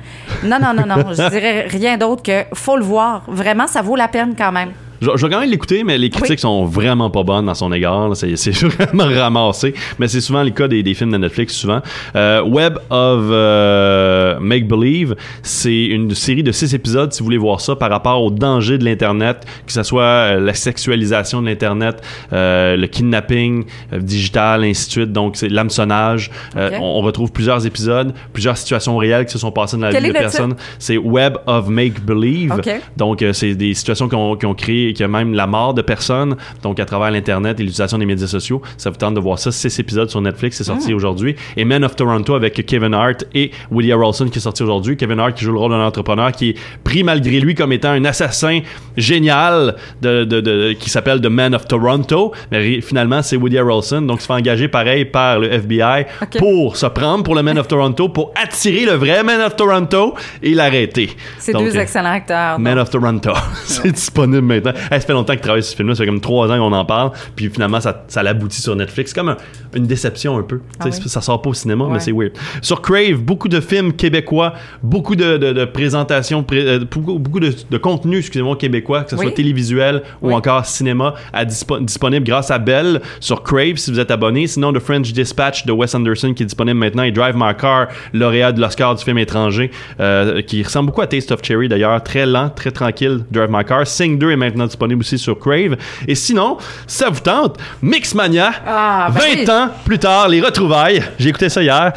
Non, 0.45 0.59
non, 0.61 0.75
non, 0.75 0.87
non. 0.87 1.13
je 1.13 1.29
dirais 1.29 1.67
rien 1.69 1.97
d'autre 1.97 2.23
que 2.23 2.45
faut 2.55 2.77
le 2.77 2.85
voir. 2.85 3.25
Vraiment, 3.27 3.67
ça 3.67 3.83
vaut 3.83 3.97
la 3.97 4.09
peine 4.09 4.35
quand 4.37 4.53
même. 4.53 4.73
Je, 5.01 5.11
je 5.15 5.27
vais 5.27 5.33
quand 5.33 5.41
même 5.41 5.51
l'écouter, 5.51 5.85
mais 5.85 5.99
les 5.99 6.11
critiques 6.11 6.31
Oui. 6.31 6.39
sont 6.39 6.65
vraiment 6.65 7.11
pas 7.11 7.23
bonnes 7.23 7.47
dans 7.47 7.55
son 7.55 7.73
égard. 7.73 8.11
C'est 8.17 8.53
vraiment 8.67 9.05
ramassé. 9.07 9.75
Mais 9.99 10.09
c'est 10.09 10.21
souvent 10.21 10.43
le 10.43 10.51
cas 10.51 10.69
des, 10.69 10.83
des 10.83 10.95
films 10.95 11.13
de 11.13 11.19
Netflix, 11.19 11.55
souvent. 11.55 11.81
Euh, 12.15 12.43
Web 12.43 12.79
of 12.91 13.25
euh, 13.31 14.39
Make 14.41 14.67
Believe, 14.69 15.15
c'est 15.43 15.85
une 15.87 16.15
série 16.15 16.43
de 16.43 16.53
six 16.53 16.75
épisodes, 16.75 17.13
si 17.13 17.21
vous 17.21 17.25
voulez 17.27 17.37
voir 17.39 17.61
ça, 17.61 17.77
par 17.77 17.91
rapport 17.91 18.23
au 18.23 18.31
danger 18.31 18.79
de 18.79 18.85
l'Internet, 18.85 19.45
que 19.67 19.73
ce 19.73 19.83
soit 19.83 20.03
euh, 20.03 20.41
la 20.41 20.55
sexualisation 20.55 21.43
de 21.43 21.47
l'Internet, 21.49 22.03
euh, 22.33 22.77
le 22.77 22.87
kidnapping 22.87 23.65
digital, 23.99 24.65
ainsi 24.65 24.87
de 24.87 24.93
suite. 24.93 25.13
Donc, 25.13 25.37
c'est 25.37 25.49
l'hameçonnage. 25.49 26.31
On, 26.57 26.71
on 26.81 27.01
retrouve 27.01 27.33
plusieurs 27.33 27.67
épisodes, 27.67 28.13
plusieurs 28.33 28.57
situations 28.57 28.97
réelles 28.97 29.27
qui 29.27 29.33
se 29.33 29.39
sont 29.39 29.53
passées 29.53 29.77
dans 29.77 29.87
la 29.87 29.93
Quel 29.93 30.03
vie 30.05 30.09
de 30.09 30.15
personnes. 30.15 30.55
C'est 30.79 30.97
Web 30.97 31.37
of 31.47 31.69
Make 31.69 32.05
Believe. 32.05 32.55
Donc, 32.97 33.25
c'est 33.33 33.55
des 33.55 33.75
situations 33.75 34.09
qui 34.09 34.15
ont, 34.15 34.37
qui 34.55 34.86
ont 34.87 34.91
créé, 34.91 34.93
qui 34.93 35.03
a 35.05 35.09
même 35.09 35.35
la 35.35 35.47
mort 35.47 35.75
de 35.75 35.83
personnes. 35.83 36.37
Donc, 36.63 36.81
à 36.81 36.85
travers 36.85 37.11
l'Internet 37.11 37.59
et 37.59 37.63
l'utilisation 37.63 37.99
des 37.99 38.07
médias 38.07 38.27
sociaux. 38.27 38.63
Ça 38.77 38.91
vous 38.91 38.97
tente 38.97 39.15
de 39.15 39.21
voir 39.21 39.39
ça. 39.39 39.51
Six 39.53 39.79
épisodes 39.79 40.09
sur 40.11 40.21
Netflix, 40.21 40.57
c'est 40.59 40.65
sorti 40.65 40.95
aujourd'hui. 40.95 41.35
Et 41.57 41.65
Men 41.65 41.85
of 41.85 41.97
Toronto 41.97 42.35
avec 42.35 42.65
Kevin 42.67 42.95
Hart 42.95 43.25
et 43.35 43.51
Woody 43.71 43.93
Harrelson 43.93 44.29
qui 44.29 44.39
est 44.39 44.43
sorti 44.43 44.63
aujourd'hui. 44.63 44.97
Kevin 44.97 45.21
Hart 45.21 45.35
qui 45.35 45.45
joue 45.45 45.53
le 45.53 45.59
rôle 45.59 45.71
d'un 45.73 45.81
entrepreneur 45.85 46.33
qui 46.33 46.51
est 46.51 46.55
pris 46.85 47.03
malgré 47.05 47.41
lui 47.41 47.55
comme 47.55 47.73
étant 47.73 47.91
un 47.91 48.05
assassin 48.05 48.61
génial 48.97 49.77
de, 50.03 50.25
de- 50.25 50.41
de- 50.41 50.73
qui 50.79 50.91
s'appelle 50.91 51.21
The 51.21 51.27
Man 51.27 51.55
of 51.55 51.67
Toronto. 51.69 52.33
Mais 52.51 52.81
finalement, 52.81 53.23
c'est 53.23 53.37
Woody 53.37 53.59
Harrelson. 53.59 54.03
Donc, 54.03 54.19
il 54.19 54.23
se 54.23 54.27
fait 54.27 54.33
engager 54.33 54.69
pareil 54.69 55.05
par 55.05 55.39
le 55.39 55.53
FBI 55.53 56.07
pour 56.39 56.77
se 56.77 56.87
prendre 56.87 57.23
pour 57.25 57.35
le 57.35 57.43
Man 57.43 57.59
of 57.59 57.69
Toronto, 57.69 58.09
pour 58.09 58.33
attirer 58.41 58.85
le 58.85 58.93
vrai 58.93 59.23
Man 59.23 59.41
of 59.41 59.57
Toronto 59.57 60.15
et 60.43 60.55
l'arrêter. 60.55 61.11
C'est 61.39 61.53
deux 61.53 61.77
excellents 61.77 62.11
acteurs. 62.13 62.59
Man 62.59 62.79
of 62.79 62.91
Toronto. 62.91 63.33
c'est 63.65 63.91
disponible 63.93 64.43
maintenant. 64.43 64.73
Hey, 64.91 65.01
ça 65.01 65.07
fait 65.07 65.13
longtemps 65.13 65.33
que 65.35 65.39
je 65.39 65.43
travaille 65.43 65.63
sur 65.63 65.73
ce 65.73 65.77
film-là. 65.77 65.95
Ça 65.95 66.05
fait 66.05 66.07
comme 66.09 66.21
trois 66.21 66.51
ans 66.51 66.59
qu'on 66.59 66.73
en 66.73 66.85
parle. 66.85 67.11
Puis 67.35 67.49
finalement, 67.51 67.81
ça, 67.81 68.05
ça 68.09 68.23
l'aboutit 68.23 68.61
sur 68.61 68.75
Netflix. 68.77 69.11
C'est 69.13 69.19
comme 69.21 69.29
un- 69.31 69.37
une 69.75 69.87
déception 69.87 70.37
un 70.39 70.43
peu. 70.43 70.61
Ah 70.81 70.85
oui? 70.87 70.93
Ça 70.93 71.21
sort 71.21 71.43
pas 71.43 71.51
au 71.51 71.55
cinéma, 71.55 71.87
mais 71.91 72.01
c'est 72.01 72.13
weird. 72.13 72.33
Sur 72.63 72.81
Crave, 72.83 73.17
beaucoup 73.19 73.49
de 73.49 73.61
films 73.61 73.93
québécois, 73.93 74.55
beaucoup 74.83 75.17
de, 75.17 75.37
de- 75.37 75.53
de 75.53 75.65
présentations, 75.65 76.43
pré- 76.43 76.67
euh, 76.67 76.81
beaucoup, 76.91 77.19
beaucoup 77.19 77.41
de, 77.41 77.53
de 77.71 77.79
contenu, 77.79 78.19
excusez-moi, 78.19 78.57
québécois, 78.57 79.05
que 79.05 79.11
ce 79.11 79.17
Oui. 79.17 79.23
soit 79.27 79.33
télévisuel 79.35 80.03
ou 80.23 80.33
encore 80.33 80.65
cinéma, 80.67 81.15
à 81.33 81.45
dispo- 81.45 81.85
disponible 81.85 82.27
grâce 82.27 82.51
à 82.51 82.59
Bell 82.59 83.01
sur 83.21 83.43
Crave 83.43 83.77
si 83.77 83.91
vous 83.91 84.01
êtes 84.01 84.11
abonné. 84.11 84.47
Sinon, 84.47 84.73
The 84.73 84.79
French 84.81 85.13
Dispatch 85.13 85.67
de 85.67 85.73
Wes 85.73 85.95
Anderson 85.95 86.33
qui 86.35 86.43
est 86.43 86.47
disponible 86.47 86.79
maintenant 86.79 87.03
et 87.03 87.13
Drive 87.13 87.35
My 87.37 87.55
Car, 87.59 87.89
lauréat 88.13 88.53
de 88.53 88.61
l'Oscar 88.61 88.95
du 88.95 89.05
film 89.05 89.19
étranger, 89.19 89.71
euh, 90.01 90.43
qui 90.43 90.63
ressemble 90.63 90.87
beaucoup 90.87 91.03
à 91.03 91.07
Taste 91.07 91.33
of 91.33 91.41
Cherry 91.43 91.69
d'ailleurs. 91.69 92.03
Très 92.03 92.27
lent, 92.27 92.51
très 92.51 92.71
tranquille, 92.71 93.21
Drive 93.31 93.51
My 93.51 93.65
Car. 93.65 93.87
Sing 93.87 94.19
2 94.19 94.31
est 94.31 94.37
maintenant 94.37 94.66
disponible 94.67 95.01
aussi 95.01 95.19
sur 95.19 95.39
Crave. 95.39 95.77
Et 96.07 96.15
sinon, 96.15 96.59
ça 96.87 97.11
vous 97.11 97.21
tente, 97.21 97.59
Mixmania, 97.83 98.53
Ah, 98.67 99.09
ben 99.13 99.21
20 99.21 99.27
oui. 99.45 99.51
ans 99.51 99.69
plus 99.85 99.99
tard, 99.99 100.29
les 100.29 100.41
retrouvailles. 100.41 101.03
J'ai 101.19 101.31
écouté 101.31 101.49
ça 101.49 101.63
hier. 101.63 101.93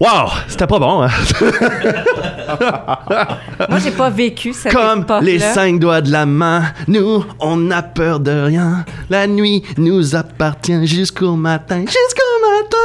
Wow, 0.00 0.28
c'était 0.48 0.66
pas 0.66 0.78
bon, 0.80 1.02
hein? 1.02 1.08
Moi, 3.68 3.78
j'ai 3.78 3.90
pas 3.92 4.10
vécu 4.10 4.52
cette 4.52 4.72
Comme 4.72 5.06
les 5.22 5.38
cinq 5.38 5.78
doigts 5.78 6.00
de 6.00 6.10
la 6.10 6.26
main, 6.26 6.62
nous, 6.88 7.24
on 7.40 7.56
n'a 7.56 7.82
peur 7.82 8.20
de 8.20 8.32
rien. 8.46 8.84
La 9.08 9.26
nuit 9.26 9.62
nous 9.78 10.16
appartient 10.16 10.86
jusqu'au 10.86 11.36
matin, 11.36 11.80
jusqu'au 11.80 12.50
matin. 12.50 12.76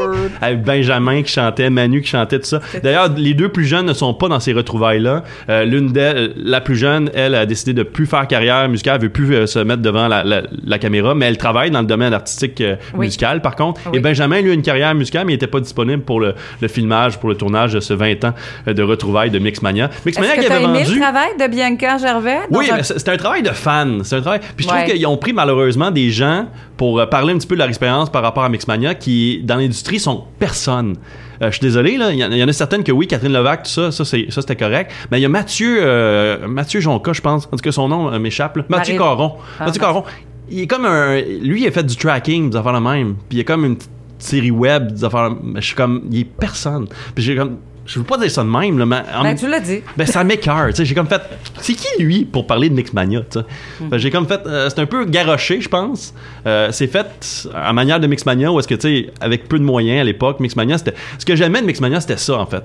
Awkward. 0.00 0.30
avec 0.40 0.62
Benjamin 0.62 1.22
qui 1.22 1.32
chantait, 1.32 1.70
Manu 1.70 2.00
qui 2.02 2.08
chantait, 2.08 2.38
tout 2.38 2.46
ça. 2.46 2.60
D'ailleurs, 2.82 3.10
les 3.16 3.34
deux 3.34 3.48
plus 3.48 3.64
jeunes 3.64 3.86
ne 3.86 3.92
sont 3.92 4.14
pas 4.14 4.28
dans 4.28 4.40
ces 4.40 4.52
retrouvailles-là. 4.52 5.24
Euh, 5.48 5.64
L'une 5.64 5.92
d'elles, 5.92 6.32
la 6.36 6.60
plus 6.60 6.76
jeune, 6.76 7.10
elle 7.14 7.34
a 7.34 7.46
décidé 7.46 7.72
de 7.74 7.82
plus 7.82 8.06
faire 8.06 8.26
carrière 8.26 8.68
musicale, 8.68 8.96
elle 8.96 9.02
veut 9.02 9.08
plus 9.12 9.34
euh, 9.34 9.46
se 9.46 9.58
mettre 9.58 9.82
devant 9.82 10.08
la, 10.08 10.24
la- 10.24 10.42
la 10.64 10.78
caméra, 10.78 11.14
mais 11.14 11.26
elle 11.26 11.38
travaille 11.38 11.70
dans 11.70 11.80
le 11.80 11.86
domaine 11.86 12.12
artistique 12.14 12.60
euh, 12.60 12.76
Oui. 12.94 13.06
musical, 13.06 13.40
par 13.42 13.56
contre. 13.56 13.80
Oui. 13.86 13.98
Et 13.98 14.00
Benjamin, 14.00 14.40
lui, 14.40 14.50
a 14.50 14.54
une 14.54 14.62
carrière 14.62 14.94
musicale, 14.94 15.24
mais 15.26 15.32
il 15.32 15.36
n'était 15.36 15.46
pas 15.46 15.60
disponible 15.60 16.02
pour 16.02 16.20
le, 16.20 16.34
le 16.60 16.68
filmage, 16.68 17.18
pour 17.18 17.28
le 17.28 17.34
tournage 17.36 17.72
de 17.72 17.80
ce 17.80 17.92
20 17.94 18.24
ans 18.24 18.34
euh, 18.68 18.72
de 18.74 18.82
retrouvailles 18.82 19.30
de 19.30 19.38
Mixmania. 19.38 19.90
Mixmania 20.04 20.36
qui 20.36 20.46
avait 20.46 20.64
aimé 20.64 20.82
vendu... 20.84 20.94
le 20.94 21.00
travail 21.00 21.28
de 21.40 21.46
Bianca 21.48 21.98
Gervais? 21.98 22.38
Oui, 22.50 22.66
un- 22.70 22.82
c'est 22.82 23.08
un 23.08 23.16
travail 23.16 23.42
de 23.42 23.50
fan. 23.50 24.00
C'est 24.04 24.16
un 24.16 24.20
travail. 24.20 24.40
Puis 24.56 24.64
je 24.64 24.68
trouve 24.70 24.84
qu'ils 24.84 25.06
ont 25.06 25.16
pris 25.16 25.32
malheureusement 25.32 25.90
des 25.90 26.10
gens 26.10 26.46
pour 26.76 26.98
euh, 27.00 27.06
parler 27.06 27.32
un 27.32 27.38
petit 27.38 27.46
peu 27.46 27.54
de 27.54 27.60
leur 27.60 27.68
expérience 27.68 28.10
par 28.10 28.22
rapport 28.22 28.44
à 28.44 28.48
Mixmania 28.48 28.94
qui, 28.94 29.40
dans 29.42 29.56
l'industrie, 29.56 29.85
sont 30.00 30.24
personne. 30.38 30.96
Euh, 31.42 31.46
je 31.46 31.56
suis 31.56 31.60
désolé, 31.60 31.96
là. 31.98 32.12
Il 32.12 32.18
y, 32.18 32.24
en- 32.24 32.30
il 32.30 32.38
y 32.38 32.42
en 32.44 32.48
a 32.48 32.52
certaines 32.52 32.82
que 32.82 32.92
oui, 32.92 33.06
Catherine 33.06 33.32
Levac, 33.32 33.64
tout 33.64 33.70
ça, 33.70 33.90
ça, 33.92 34.04
c'était 34.04 34.56
correct. 34.56 34.90
Mais 35.10 35.18
il 35.18 35.22
y 35.22 35.26
a 35.26 35.28
Mathieu, 35.28 35.78
euh, 35.80 36.46
Mathieu 36.48 36.80
Jonca, 36.80 37.12
je 37.12 37.20
pense. 37.20 37.46
En 37.46 37.50
tout 37.50 37.56
cas, 37.58 37.72
son 37.72 37.88
nom 37.88 38.12
euh, 38.12 38.18
m'échappe. 38.18 38.56
Mathieu 38.68 38.94
Caron. 38.98 39.34
Ah, 39.60 39.66
Mathieu. 39.66 39.80
Caron. 39.80 40.04
Il 40.48 40.60
est 40.60 40.66
comme 40.66 40.84
un. 40.86 41.20
Lui, 41.20 41.62
il 41.62 41.66
a 41.66 41.70
fait 41.70 41.84
du 41.84 41.96
tracking, 41.96 42.50
des 42.50 42.56
affaires 42.56 42.72
la 42.72 42.80
même. 42.80 43.14
Puis 43.28 43.32
il 43.32 43.38
y 43.38 43.40
a 43.40 43.44
comme 43.44 43.64
une 43.64 43.76
petite 43.76 43.90
série 44.18 44.50
web, 44.50 44.92
des 44.92 45.04
affaires. 45.04 45.30
Je 45.56 45.60
suis 45.60 45.74
comme. 45.74 46.02
Il 46.10 46.20
est 46.20 46.24
personne. 46.24 46.86
Puis 47.14 47.24
j'ai 47.24 47.36
comme. 47.36 47.56
Je 47.86 47.98
veux 48.00 48.04
pas 48.04 48.18
dire 48.18 48.30
ça 48.30 48.42
de 48.42 48.48
même, 48.48 48.78
là, 48.78 48.84
mais 48.86 49.02
en 49.14 49.22
Ben, 49.22 49.36
tu 49.36 49.48
l'as 49.48 49.60
dit. 49.60 49.80
ben, 49.96 50.06
ça 50.06 50.24
m'écœure, 50.24 50.68
tu 50.70 50.76
sais. 50.76 50.84
J'ai 50.84 50.94
comme 50.94 51.06
fait. 51.06 51.22
C'est 51.60 51.74
qui 51.74 52.02
lui 52.02 52.24
pour 52.24 52.46
parler 52.46 52.68
de 52.68 52.74
Mixmania, 52.74 53.20
tu 53.20 53.38
sais? 53.38 53.44
Fait 53.78 53.88
que 53.90 53.98
J'ai 53.98 54.10
comme 54.10 54.26
fait. 54.26 54.40
euh, 54.46 54.68
c'est 54.68 54.80
un 54.80 54.86
peu 54.86 55.04
garoché, 55.04 55.60
je 55.60 55.68
pense. 55.68 56.12
Euh, 56.46 56.70
c'est 56.72 56.88
fait 56.88 57.48
à 57.54 57.72
manière 57.72 58.00
de 58.00 58.06
Mixmania 58.06 58.50
où 58.52 58.58
est-ce 58.58 58.66
que, 58.68 58.74
tu 58.74 58.80
sais, 59.06 59.10
avec 59.20 59.48
peu 59.48 59.58
de 59.58 59.64
moyens 59.64 60.00
à 60.00 60.04
l'époque, 60.04 60.40
Mixmania, 60.40 60.78
c'était. 60.78 60.94
Ce 61.18 61.24
que 61.24 61.36
j'aimais 61.36 61.60
de 61.60 61.66
Mixmania, 61.66 62.00
c'était 62.00 62.16
ça, 62.16 62.38
en 62.38 62.46
fait. 62.46 62.64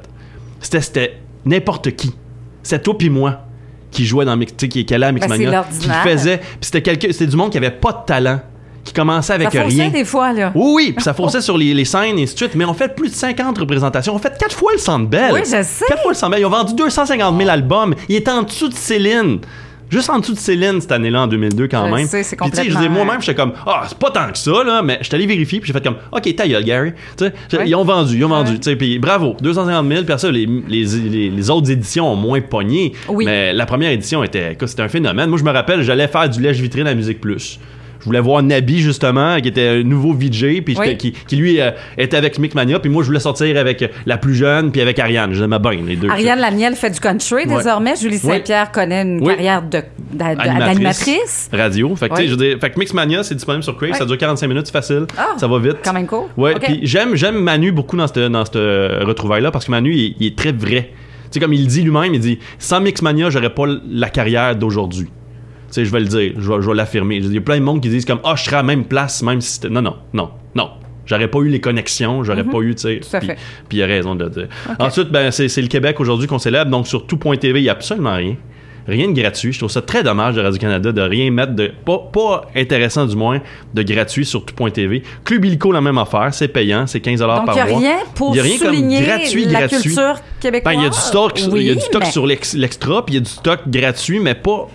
C'était, 0.60 1.20
n'importe 1.46 1.92
qui. 1.96 2.14
C'était 2.64 2.82
toi 2.82 2.98
puis 2.98 3.10
moi 3.10 3.42
qui 3.92 4.06
jouait 4.06 4.26
dans 4.26 4.38
Mix, 4.38 4.54
qui, 4.54 4.86
qui 4.86 4.94
allait 4.94 5.06
à 5.08 5.12
Mixmania. 5.12 5.52
Ben, 5.52 5.66
qui 5.80 5.90
faisait. 6.10 6.38
Puis 6.38 6.48
c'était 6.62 6.82
quelqu'un, 6.82 7.10
c'était 7.12 7.28
du 7.28 7.36
monde 7.36 7.52
qui 7.52 7.58
avait 7.58 7.72
pas 7.72 7.92
de 7.92 8.06
talent, 8.06 8.40
qui 8.84 8.94
commençait 8.94 9.34
avec 9.34 9.52
Ça 9.52 9.64
rien. 9.64 9.90
des 9.90 10.06
fois, 10.06 10.34
là. 10.34 10.52
Oui, 10.56 10.72
oui, 10.76 10.92
puis 10.94 11.04
ça 11.04 11.14
faussait 11.14 11.42
sur 11.42 11.58
les, 11.58 11.74
les 11.74 11.86
scènes 11.86 12.18
et 12.18 12.24
ainsi 12.24 12.34
de 12.34 12.38
suite, 12.40 12.56
mais 12.56 12.66
on 12.66 12.74
fait 12.74 12.96
plus 12.96 13.10
de 13.10 13.14
50 13.16 13.58
représentations. 13.60 14.16
On 14.16 14.20
fait 14.20 14.36
4 14.38 14.56
fois 14.56 14.72
le 14.74 14.80
Centre 14.80 15.08
Bell. 15.08 15.32
Oui, 15.34 15.42
je 15.44 15.64
sais. 15.64 15.86
4 15.88 16.02
fois 16.02 16.12
le 16.12 16.18
Centre 16.18 16.32
Bell. 16.32 16.42
Ils 16.42 16.46
ont 16.46 16.50
vendu 16.50 16.74
250 16.76 17.38
000 17.38 17.50
albums. 17.50 17.94
Il 18.10 18.16
était 18.16 18.32
en 18.32 18.44
dessous 18.44 18.70
de 18.70 18.74
Céline. 18.74 19.40
Juste 19.90 20.10
en 20.10 20.20
dessous 20.20 20.32
de 20.34 20.40
Céline 20.40 20.80
cette 20.80 20.94
année-là, 20.94 21.24
en 21.24 21.28
2002, 21.28 21.68
quand 21.68 21.86
Je 21.90 21.94
même. 21.94 22.08
sais, 22.08 22.24
c'est 22.24 22.38
Puis, 22.38 22.50
tu 22.50 22.56
sais, 22.56 22.64
je 22.64 22.70
dis, 22.70 22.74
complètement- 22.76 23.04
moi-même, 23.04 23.22
j'étais 23.22 23.36
comme, 23.36 23.52
ah, 23.68 23.84
c'est 23.90 23.98
pas 23.98 24.10
tant 24.10 24.32
que 24.32 24.38
ça, 24.38 24.64
là, 24.64 24.82
mais 24.82 24.98
j'étais 25.02 25.16
allé 25.16 25.26
vérifier, 25.28 25.60
puis 25.60 25.68
j'ai 25.68 25.74
fait 25.74 25.84
comme, 25.84 25.98
ok, 26.14 26.34
ta 26.34 26.48
gueule, 26.48 26.64
Gary. 26.64 26.92
Tu 27.18 27.26
sais, 27.26 27.58
Ouais. 27.58 27.68
Ils 27.68 27.76
ont 27.76 27.84
vendu, 27.84 28.16
ils 28.18 28.24
ont 28.24 28.30
vendu. 28.30 28.54
Ouais. 28.54 28.58
Tu 28.60 28.70
sais, 28.70 28.76
Puis 28.78 29.00
bravo, 29.00 29.36
250 29.42 29.86
000, 29.86 30.04
puis 30.04 30.14
après 30.14 30.18
ça, 30.22 30.32
les, 30.32 30.48
les, 30.70 30.86
les, 30.86 31.30
les 31.30 31.50
autres 31.50 31.70
éditions 31.70 32.10
ont 32.10 32.16
moins 32.16 32.40
pogné. 32.40 32.94
Oui. 33.10 33.26
Mais 33.26 33.52
la 33.52 33.66
première 33.66 33.92
édition 33.92 34.24
était, 34.24 34.58
c'était 34.66 34.82
un 34.82 34.88
phénomène. 34.88 35.30
Moi, 35.30 35.38
je 35.38 35.44
me 35.44 35.52
rappelle, 35.52 35.82
j'allais 35.82 36.08
faire 36.08 36.30
du 36.30 36.40
lèche-vitrine 36.42 36.88
à 36.88 36.96
Musique 36.96 37.20
Plus. 37.20 37.60
Je 38.02 38.06
voulais 38.06 38.20
voir 38.20 38.44
Nabi, 38.44 38.80
justement, 38.82 39.40
qui 39.40 39.48
était 39.48 39.68
un 39.68 39.84
nouveau 39.84 40.14
VJ, 40.14 40.62
puis 40.66 40.76
Oui. 40.78 40.98
qui, 40.98 41.12
qui, 41.12 41.36
lui 41.36 41.62
euh, 41.62 41.72
était 41.98 42.18
avec 42.18 42.38
Mixmania, 42.40 42.80
puis 42.80 42.90
moi, 42.90 43.04
je 43.04 43.08
voulais 43.08 43.20
sortir 43.20 43.58
avec 43.58 43.90
la 44.06 44.18
plus 44.18 44.34
jeune, 44.36 44.72
puis 44.72 44.82
avec 44.82 44.98
Ariane. 45.00 45.34
J'aimais 45.34 45.60
bien 45.60 45.72
les 45.86 45.96
deux. 45.96 46.10
Ariane 46.10 46.40
Lamiel 46.40 46.76
fait 46.76 46.90
du 46.90 47.00
country 47.00 47.46
Ouais. 47.46 47.58
désormais. 47.58 47.96
Julie. 47.96 48.18
Saint-Pierre 48.18 48.72
connaît 48.72 49.04
une 49.04 49.20
Oui. 49.22 49.28
carrière 49.36 49.64
d'animatrice. 50.14 51.50
Radio. 51.54 51.96
Fait 51.96 52.10
que, 52.10 52.26
je 52.26 52.58
fait 52.60 52.70
que 52.72 52.80
Mixmania, 52.80 53.24
c'est 53.24 53.36
disponible 53.36 53.64
sur 53.64 53.78
Crave, 53.78 53.94
ça 53.94 54.06
dure 54.06 54.18
45 54.18 54.48
minutes, 54.48 54.66
c'est 54.68 54.72
facile. 54.74 55.06
Ah, 55.18 55.36
ça 55.38 55.48
va 55.48 55.60
vite. 55.60 55.78
Quand 55.84 55.94
même 55.94 56.08
cool. 56.08 56.26
Ouais, 56.38 56.56
puis 56.62 56.80
j'aime, 56.84 57.16
j'aime 57.16 57.36
Manu 57.36 57.72
beaucoup 57.72 57.98
dans 57.98 58.08
cette, 58.08 58.20
dans 58.20 58.46
cette 58.46 58.56
retrouvaille-là 58.56 59.52
parce 59.52 59.66
que 59.66 59.72
Manu, 59.72 59.94
il, 59.94 60.16
il 60.20 60.28
est 60.28 60.38
très 60.38 60.52
vrai. 60.52 60.90
Tu 61.32 61.36
sais, 61.36 61.40
comme 61.40 61.54
il 61.54 61.66
dit 61.68 61.82
lui-même, 61.82 62.14
il 62.14 62.20
dit 62.20 62.40
Sans 62.60 62.82
Mixmania, 62.82 63.30
j'aurais 63.30 63.54
pas 63.54 63.64
la 63.90 64.10
carrière 64.10 64.56
d'aujourd'hui. 64.56 65.08
Sais, 65.72 65.86
je 65.86 65.92
vais 65.92 66.00
le 66.02 66.06
dire, 66.06 66.34
je 66.38 66.52
vais, 66.52 66.62
je 66.62 66.68
vais 66.70 66.76
l'affirmer. 66.76 67.16
Il 67.18 67.34
y 67.34 67.38
a 67.38 67.42
plein 67.42 67.58
de 67.58 67.64
monde 67.64 67.82
qui 67.82 67.90
disent 67.90 68.06
comme 68.06 68.20
Ah, 68.24 68.36
je 68.38 68.44
serais 68.44 68.58
à 68.58 68.60
la 68.60 68.64
même 68.64 68.86
place, 68.86 69.24
même 69.24 69.42
si 69.42 69.54
c'était. 69.54 69.70
Non, 69.70 69.82
non, 69.82 69.96
non, 70.14 70.30
non. 70.56 70.70
J'aurais 71.06 71.28
pas 71.28 71.40
eu 71.40 71.50
les 71.50 71.60
connexions, 71.60 72.24
j'aurais 72.24 72.44
pas 72.44 72.60
eu, 72.60 72.76
tu 72.76 72.82
sais. 72.84 72.96
Mhm. 72.96 73.00
Tout 73.02 73.16
à 73.16 73.20
puis- 73.20 73.28
fait. 73.30 73.38
Puis 73.68 73.78
il 73.80 73.84
a 73.84 73.88
raison 73.88 74.16
de 74.16 74.24
le 74.26 74.30
dire. 74.30 74.48
Ensuite, 74.80 75.10
ben, 75.10 75.32
c'est, 75.32 75.62
le 75.62 75.68
Québec 75.68 76.00
aujourd'hui 76.00 76.28
qu'on 76.28 76.40
célèbre. 76.40 76.70
Donc, 76.72 76.88
sur 76.88 77.06
tout.tv, 77.08 77.60
il 77.60 77.64
y 77.64 77.70
a 77.70 77.72
absolument 77.74 78.16
rien. 78.16 78.36
Rien 78.88 79.10
de 79.10 79.14
gratuit. 79.14 79.52
Je 79.54 79.60
trouve 79.60 79.70
ça 79.70 79.82
très 79.82 80.02
dommage 80.04 80.36
de 80.36 80.42
Radio-Canada 80.42 80.92
de 80.92 81.02
rien 81.02 81.30
mettre 81.32 81.54
de. 81.54 81.72
Pas, 81.86 82.00
pas 82.12 82.50
intéressant 82.56 83.06
du 83.06 83.16
moins, 83.16 83.40
de 83.74 83.84
gratuit 83.84 84.26
sur 84.26 84.44
tout.tv. 84.46 85.04
Club 85.24 85.46
Illico, 85.46 85.72
la 85.72 85.82
même 85.82 85.98
affaire. 85.98 86.30
C'est 86.34 86.48
payant. 86.48 86.88
C'est 86.88 87.00
15 87.00 87.20
Donc, 87.20 87.46
par 87.46 87.56
il 87.56 87.56
n'y 87.56 87.60
a 87.62 87.66
mois. 87.68 87.80
rien 87.80 87.96
pour 88.16 88.34
Il 88.34 88.38
y 88.38 88.40
a 88.40 88.44
rien 88.44 88.58
comme 88.58 88.68
souligner 88.70 89.02
gratuit, 89.04 89.46
la 89.46 89.60
gratuit. 89.68 89.82
culture 89.82 90.16
québécoise. 90.40 90.74
Ben, 90.76 90.82
il 90.82 90.84
y 90.84 90.88
a 90.88 90.90
du 90.90 90.98
stock, 90.98 91.34
il 91.40 91.44
y 91.44 91.48
a 91.48 91.52
Oui, 91.52 91.76
du 91.76 91.82
stock 91.82 92.02
mais- 92.04 92.12
sur 92.12 92.26
l'ex- 92.26 92.54
l'extra, 92.56 93.06
puis 93.06 93.16
il 93.16 93.18
y 93.18 93.22
a 93.22 93.24
du 93.24 93.30
stock 93.30 93.60
gratuit, 93.68 94.20
mais 94.20 94.34
pas. 94.36 94.68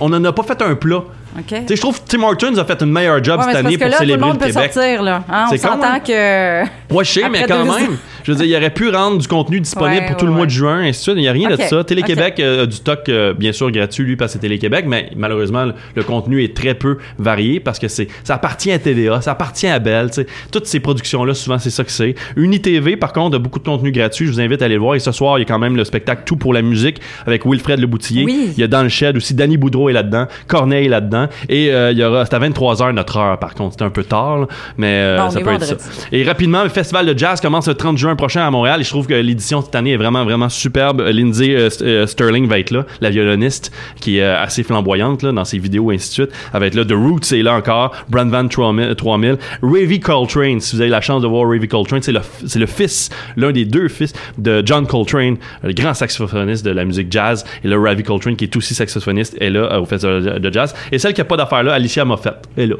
On 0.00 0.08
n'en 0.08 0.24
a 0.24 0.32
pas 0.32 0.42
fait 0.42 0.60
un 0.62 0.74
plat. 0.74 1.02
Je 1.50 1.80
trouve 1.80 2.00
que 2.00 2.06
Tim 2.08 2.22
Hortons 2.22 2.56
a 2.56 2.64
fait 2.64 2.80
une 2.82 2.92
meilleure 2.92 3.22
job 3.22 3.38
Ouais, 3.38 3.44
cette 3.44 3.52
parce 3.52 3.66
année 3.66 3.76
que 3.76 3.80
pour 3.82 3.90
là, 3.90 3.96
tout 3.96 4.02
le 4.02 4.08
célébrer 4.08 4.26
monde 4.26 4.40
le 4.40 4.46
peut 4.46 4.52
Québec. 4.52 4.72
sortir, 4.72 5.02
là. 5.02 5.22
Hein, 5.28 5.46
on 5.52 5.56
s'entend 5.56 5.82
hein? 5.82 6.00
que... 6.00 6.64
Moi, 6.92 7.02
je 7.04 7.12
sais, 7.12 7.28
mais 7.28 7.44
quand 7.44 7.64
même. 7.64 7.98
Je 8.26 8.32
veux 8.32 8.36
dire, 8.38 8.46
il 8.46 8.56
aurait 8.56 8.74
pu 8.74 8.88
rendre 8.90 9.18
du 9.18 9.28
contenu 9.28 9.60
disponible 9.60 10.00
Ouais, 10.02 10.06
pour 10.08 10.16
tout 10.16 10.24
ouais, 10.24 10.30
le 10.30 10.32
mois 10.32 10.40
ouais. 10.40 10.46
de 10.46 10.50
juin, 10.52 10.82
et 10.82 10.88
ainsi 10.88 10.98
de 10.98 11.02
suite. 11.02 11.14
Il 11.16 11.20
n'y 11.20 11.28
a 11.28 11.32
rien 11.32 11.48
de 11.48 11.56
ça. 11.56 11.84
Télé-Québec 11.84 12.34
ok. 12.38 12.44
euh, 12.44 12.62
a 12.64 12.66
du 12.66 12.74
stock, 12.76 13.08
euh, 13.08 13.32
bien 13.34 13.52
sûr, 13.52 13.70
gratuit, 13.70 14.02
lui, 14.04 14.16
parce 14.16 14.32
que 14.32 14.32
c'est 14.34 14.38
Télé-Québec, 14.40 14.84
mais 14.88 15.10
malheureusement, 15.16 15.64
le, 15.66 15.74
le 15.94 16.02
contenu 16.02 16.42
est 16.42 16.56
très 16.56 16.74
peu 16.74 16.98
varié 17.18 17.60
parce 17.60 17.78
que 17.78 17.86
c'est 17.86 18.08
ça 18.24 18.34
appartient 18.34 18.72
à 18.72 18.78
TVA, 18.80 19.20
ça 19.20 19.30
appartient 19.32 19.68
à 19.68 19.78
Bell. 19.78 20.10
Toutes 20.50 20.66
ces 20.66 20.80
productions-là, 20.80 21.34
souvent, 21.34 21.58
c'est 21.58 21.70
ça 21.70 21.84
que 21.84 21.92
c'est. 21.92 22.16
UniTV, 22.36 22.96
par 22.96 23.12
contre, 23.12 23.36
a 23.36 23.38
beaucoup 23.38 23.58
de 23.60 23.64
contenu 23.64 23.92
gratuit. 23.92 24.26
Je 24.26 24.32
vous 24.32 24.40
invite 24.40 24.60
à 24.62 24.64
aller 24.64 24.74
le 24.74 24.80
voir. 24.80 24.96
Et 24.96 24.98
ce 24.98 25.12
soir, 25.12 25.38
il 25.38 25.42
y 25.42 25.44
a 25.44 25.46
quand 25.46 25.58
même 25.60 25.76
le 25.76 25.84
spectacle 25.84 26.22
Tout 26.26 26.36
pour 26.36 26.52
la 26.52 26.62
musique 26.62 27.00
avec 27.26 27.44
Wilfred 27.46 27.78
Leboutillier. 27.78 28.24
Oui. 28.24 28.50
Il 28.56 28.60
y 28.60 28.64
a 28.64 28.66
Dans 28.66 28.82
le 28.82 28.88
Shed 28.88 29.16
aussi. 29.16 29.34
Danny 29.34 29.56
Boudreau 29.56 29.88
est 29.88 29.92
là-dedans. 29.92 30.26
Corneille 30.48 30.86
est 30.86 30.90
là-dedans. 30.90 31.28
Et 31.48 31.70
euh, 31.72 31.92
il 31.92 31.98
y 31.98 32.04
aura, 32.04 32.24
c'est 32.26 32.34
à 32.34 32.40
23h 32.40 32.92
notre 32.92 33.16
heure, 33.18 33.38
par 33.38 33.54
contre. 33.54 33.72
C'était 33.74 33.84
un 33.84 33.90
peu 33.90 34.04
tard, 34.04 34.38
là, 34.40 34.46
mais 34.76 34.88
euh, 34.92 35.18
Bon, 35.18 35.30
ça 35.30 35.40
peut 35.40 35.52
être 35.52 35.64
ça. 35.64 35.76
Et 36.12 36.24
rapidement, 36.24 36.62
le 36.62 36.68
festival 36.68 37.06
de 37.06 37.16
jazz 37.16 37.40
commence 37.40 37.68
le 37.68 37.74
30 37.74 37.96
juin 37.96 38.15
prochain 38.16 38.46
à 38.46 38.50
Montréal. 38.50 38.80
Et 38.80 38.84
je 38.84 38.90
trouve 38.90 39.06
que 39.06 39.14
l'édition 39.14 39.62
cette 39.62 39.74
année 39.74 39.92
est 39.92 39.96
vraiment, 39.96 40.24
vraiment 40.24 40.48
superbe. 40.48 41.00
Lindsay 41.00 41.54
euh, 41.54 41.68
euh, 41.82 42.06
Sterling 42.06 42.46
va 42.48 42.58
être 42.58 42.70
là, 42.70 42.84
la 43.00 43.10
violoniste, 43.10 43.72
qui 44.00 44.18
est 44.18 44.22
euh, 44.22 44.42
assez 44.42 44.62
flamboyante 44.62 45.22
là, 45.22 45.32
dans 45.32 45.44
ses 45.44 45.58
vidéos 45.58 45.92
et 45.92 45.96
ainsi 45.96 46.08
de 46.08 46.14
suite. 46.14 46.30
Elle 46.52 46.60
va 46.60 46.66
être 46.66 46.74
là. 46.74 46.84
The 46.84 46.92
Roots 46.92 47.32
est 47.32 47.42
là 47.42 47.54
encore. 47.54 47.94
Brand 48.08 48.30
Van 48.30 48.48
3000. 48.48 48.94
3000. 48.94 49.36
Ravy 49.62 50.00
Coltrane, 50.00 50.60
si 50.60 50.76
vous 50.76 50.82
avez 50.82 50.90
la 50.90 51.00
chance 51.00 51.22
de 51.22 51.26
voir 51.26 51.48
Ravy 51.48 51.68
Coltrane, 51.68 52.02
c'est 52.02 52.12
le, 52.12 52.20
le 52.56 52.66
fils, 52.66 53.10
l'un 53.36 53.52
des 53.52 53.64
deux 53.64 53.88
fils 53.88 54.12
de 54.38 54.62
John 54.64 54.86
Coltrane, 54.86 55.36
le 55.62 55.72
grand 55.72 55.94
saxophoniste 55.94 56.64
de 56.64 56.70
la 56.70 56.84
musique 56.84 57.10
jazz. 57.10 57.44
Et 57.64 57.68
là, 57.68 57.78
Ravi 57.78 58.02
Coltrane, 58.02 58.36
qui 58.36 58.44
est 58.44 58.56
aussi 58.56 58.74
saxophoniste, 58.74 59.36
est 59.40 59.50
là 59.50 59.72
euh, 59.72 59.80
au 59.80 59.86
festival 59.86 60.40
de 60.40 60.52
jazz. 60.52 60.74
Et 60.92 60.98
celle 60.98 61.14
qui 61.14 61.20
a 61.20 61.24
pas 61.24 61.36
d'affaire 61.36 61.62
là, 61.62 61.74
Alicia 61.74 62.04
Moffett, 62.04 62.36
est 62.56 62.66
là. 62.66 62.76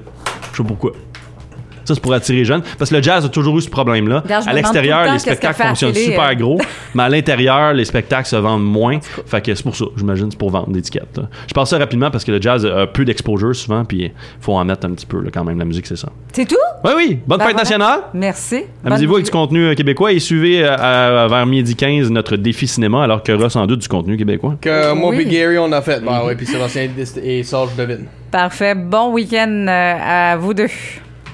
Je 0.53 0.57
sais 0.59 0.65
pourquoi. 0.65 0.93
Ça, 1.87 1.95
c'est 1.95 2.01
pour 2.01 2.13
attirer 2.13 2.39
les 2.39 2.45
jeunes. 2.45 2.63
Parce 2.79 2.91
que 2.91 2.97
le 2.97 3.03
jazz 3.03 3.25
a 3.25 3.29
toujours 3.29 3.57
eu 3.59 3.63
ce 3.63 3.71
problème-là. 3.71 4.23
À 4.47 4.53
l'extérieur, 4.53 5.05
le 5.05 5.13
les 5.13 5.19
spectacles 5.19 5.63
fonctionnent 5.63 5.93
télé, 5.93 6.07
super 6.07 6.29
elle. 6.31 6.37
gros. 6.39 6.61
mais 6.95 7.05
à 7.05 7.09
l'intérieur, 7.09 7.73
les 7.73 7.85
spectacles 7.85 8.27
se 8.29 8.37
vendent 8.37 8.65
moins. 8.65 8.99
Fait 9.27 9.41
que 9.41 9.55
c'est 9.55 9.63
pour 9.63 9.77
ça. 9.77 9.85
J'imagine 9.97 10.31
c'est 10.31 10.39
pour 10.39 10.51
vendre 10.51 10.69
des 10.71 10.81
étiquettes. 10.81 11.17
là. 11.17 11.25
Je 11.47 11.55
pense 11.55 11.71
ça 11.71 11.79
rapidement 11.79 12.11
parce 12.11 12.25
que 12.25 12.33
le 12.33 12.41
jazz 12.43 12.67
a 12.67 12.87
peu 12.87 13.05
d'exposure 13.05 13.55
souvent. 13.55 13.85
Puis 13.85 14.03
il 14.03 14.13
faut 14.41 14.53
en 14.55 14.65
mettre 14.65 14.87
un 14.87 14.91
petit 14.91 15.07
peu 15.07 15.21
là, 15.23 15.31
quand 15.33 15.45
même. 15.45 15.59
La 15.59 15.65
musique, 15.65 15.87
c'est 15.87 15.97
ça. 15.97 16.09
C'est 16.33 16.47
tout? 16.47 16.57
Oui, 16.85 16.91
oui. 16.97 17.19
Bonne 17.27 17.39
Ben 17.39 17.45
fête 17.47 17.55
voilà. 17.55 17.59
nationale. 17.59 18.01
Merci. 18.15 18.65
Amusez-vous 18.85 19.15
avec 19.15 19.25
du 19.27 19.31
contenu 19.31 19.65
euh, 19.67 19.75
québécois 19.75 20.13
et 20.13 20.19
suivez 20.19 20.65
euh, 20.65 20.75
à- 20.77 21.23
à- 21.25 21.29
vers 21.29 21.47
midi 21.47 21.75
15 21.77 22.11
notre 22.11 22.37
défi 22.37 22.67
cinéma 22.67 23.05
alors 23.05 23.23
qu'il 23.23 23.35
y 23.35 23.39
aura 23.39 23.49
sans 23.49 23.67
doute 23.67 23.81
du 23.81 23.89
contenu 23.89 24.17
québécois. 24.17 24.57
Que 24.61 24.93
moi 24.93 25.11
Oui. 25.11 25.21
et 25.23 25.25
Gary, 25.27 25.59
on 25.59 25.71
a 25.73 25.81
fait. 25.83 26.01
Bah 26.05 26.25
ouais, 26.25 26.35
puis 26.35 26.47
Sébastien 26.47 26.89
et 27.23 27.43
Serge 27.43 27.75
devine. 27.77 28.07
Parfait. 28.31 28.75
Bon 28.75 29.13
week-end 29.13 29.67
euh, 29.69 30.33
à 30.33 30.37
vous 30.37 30.53
deux. 30.53 30.67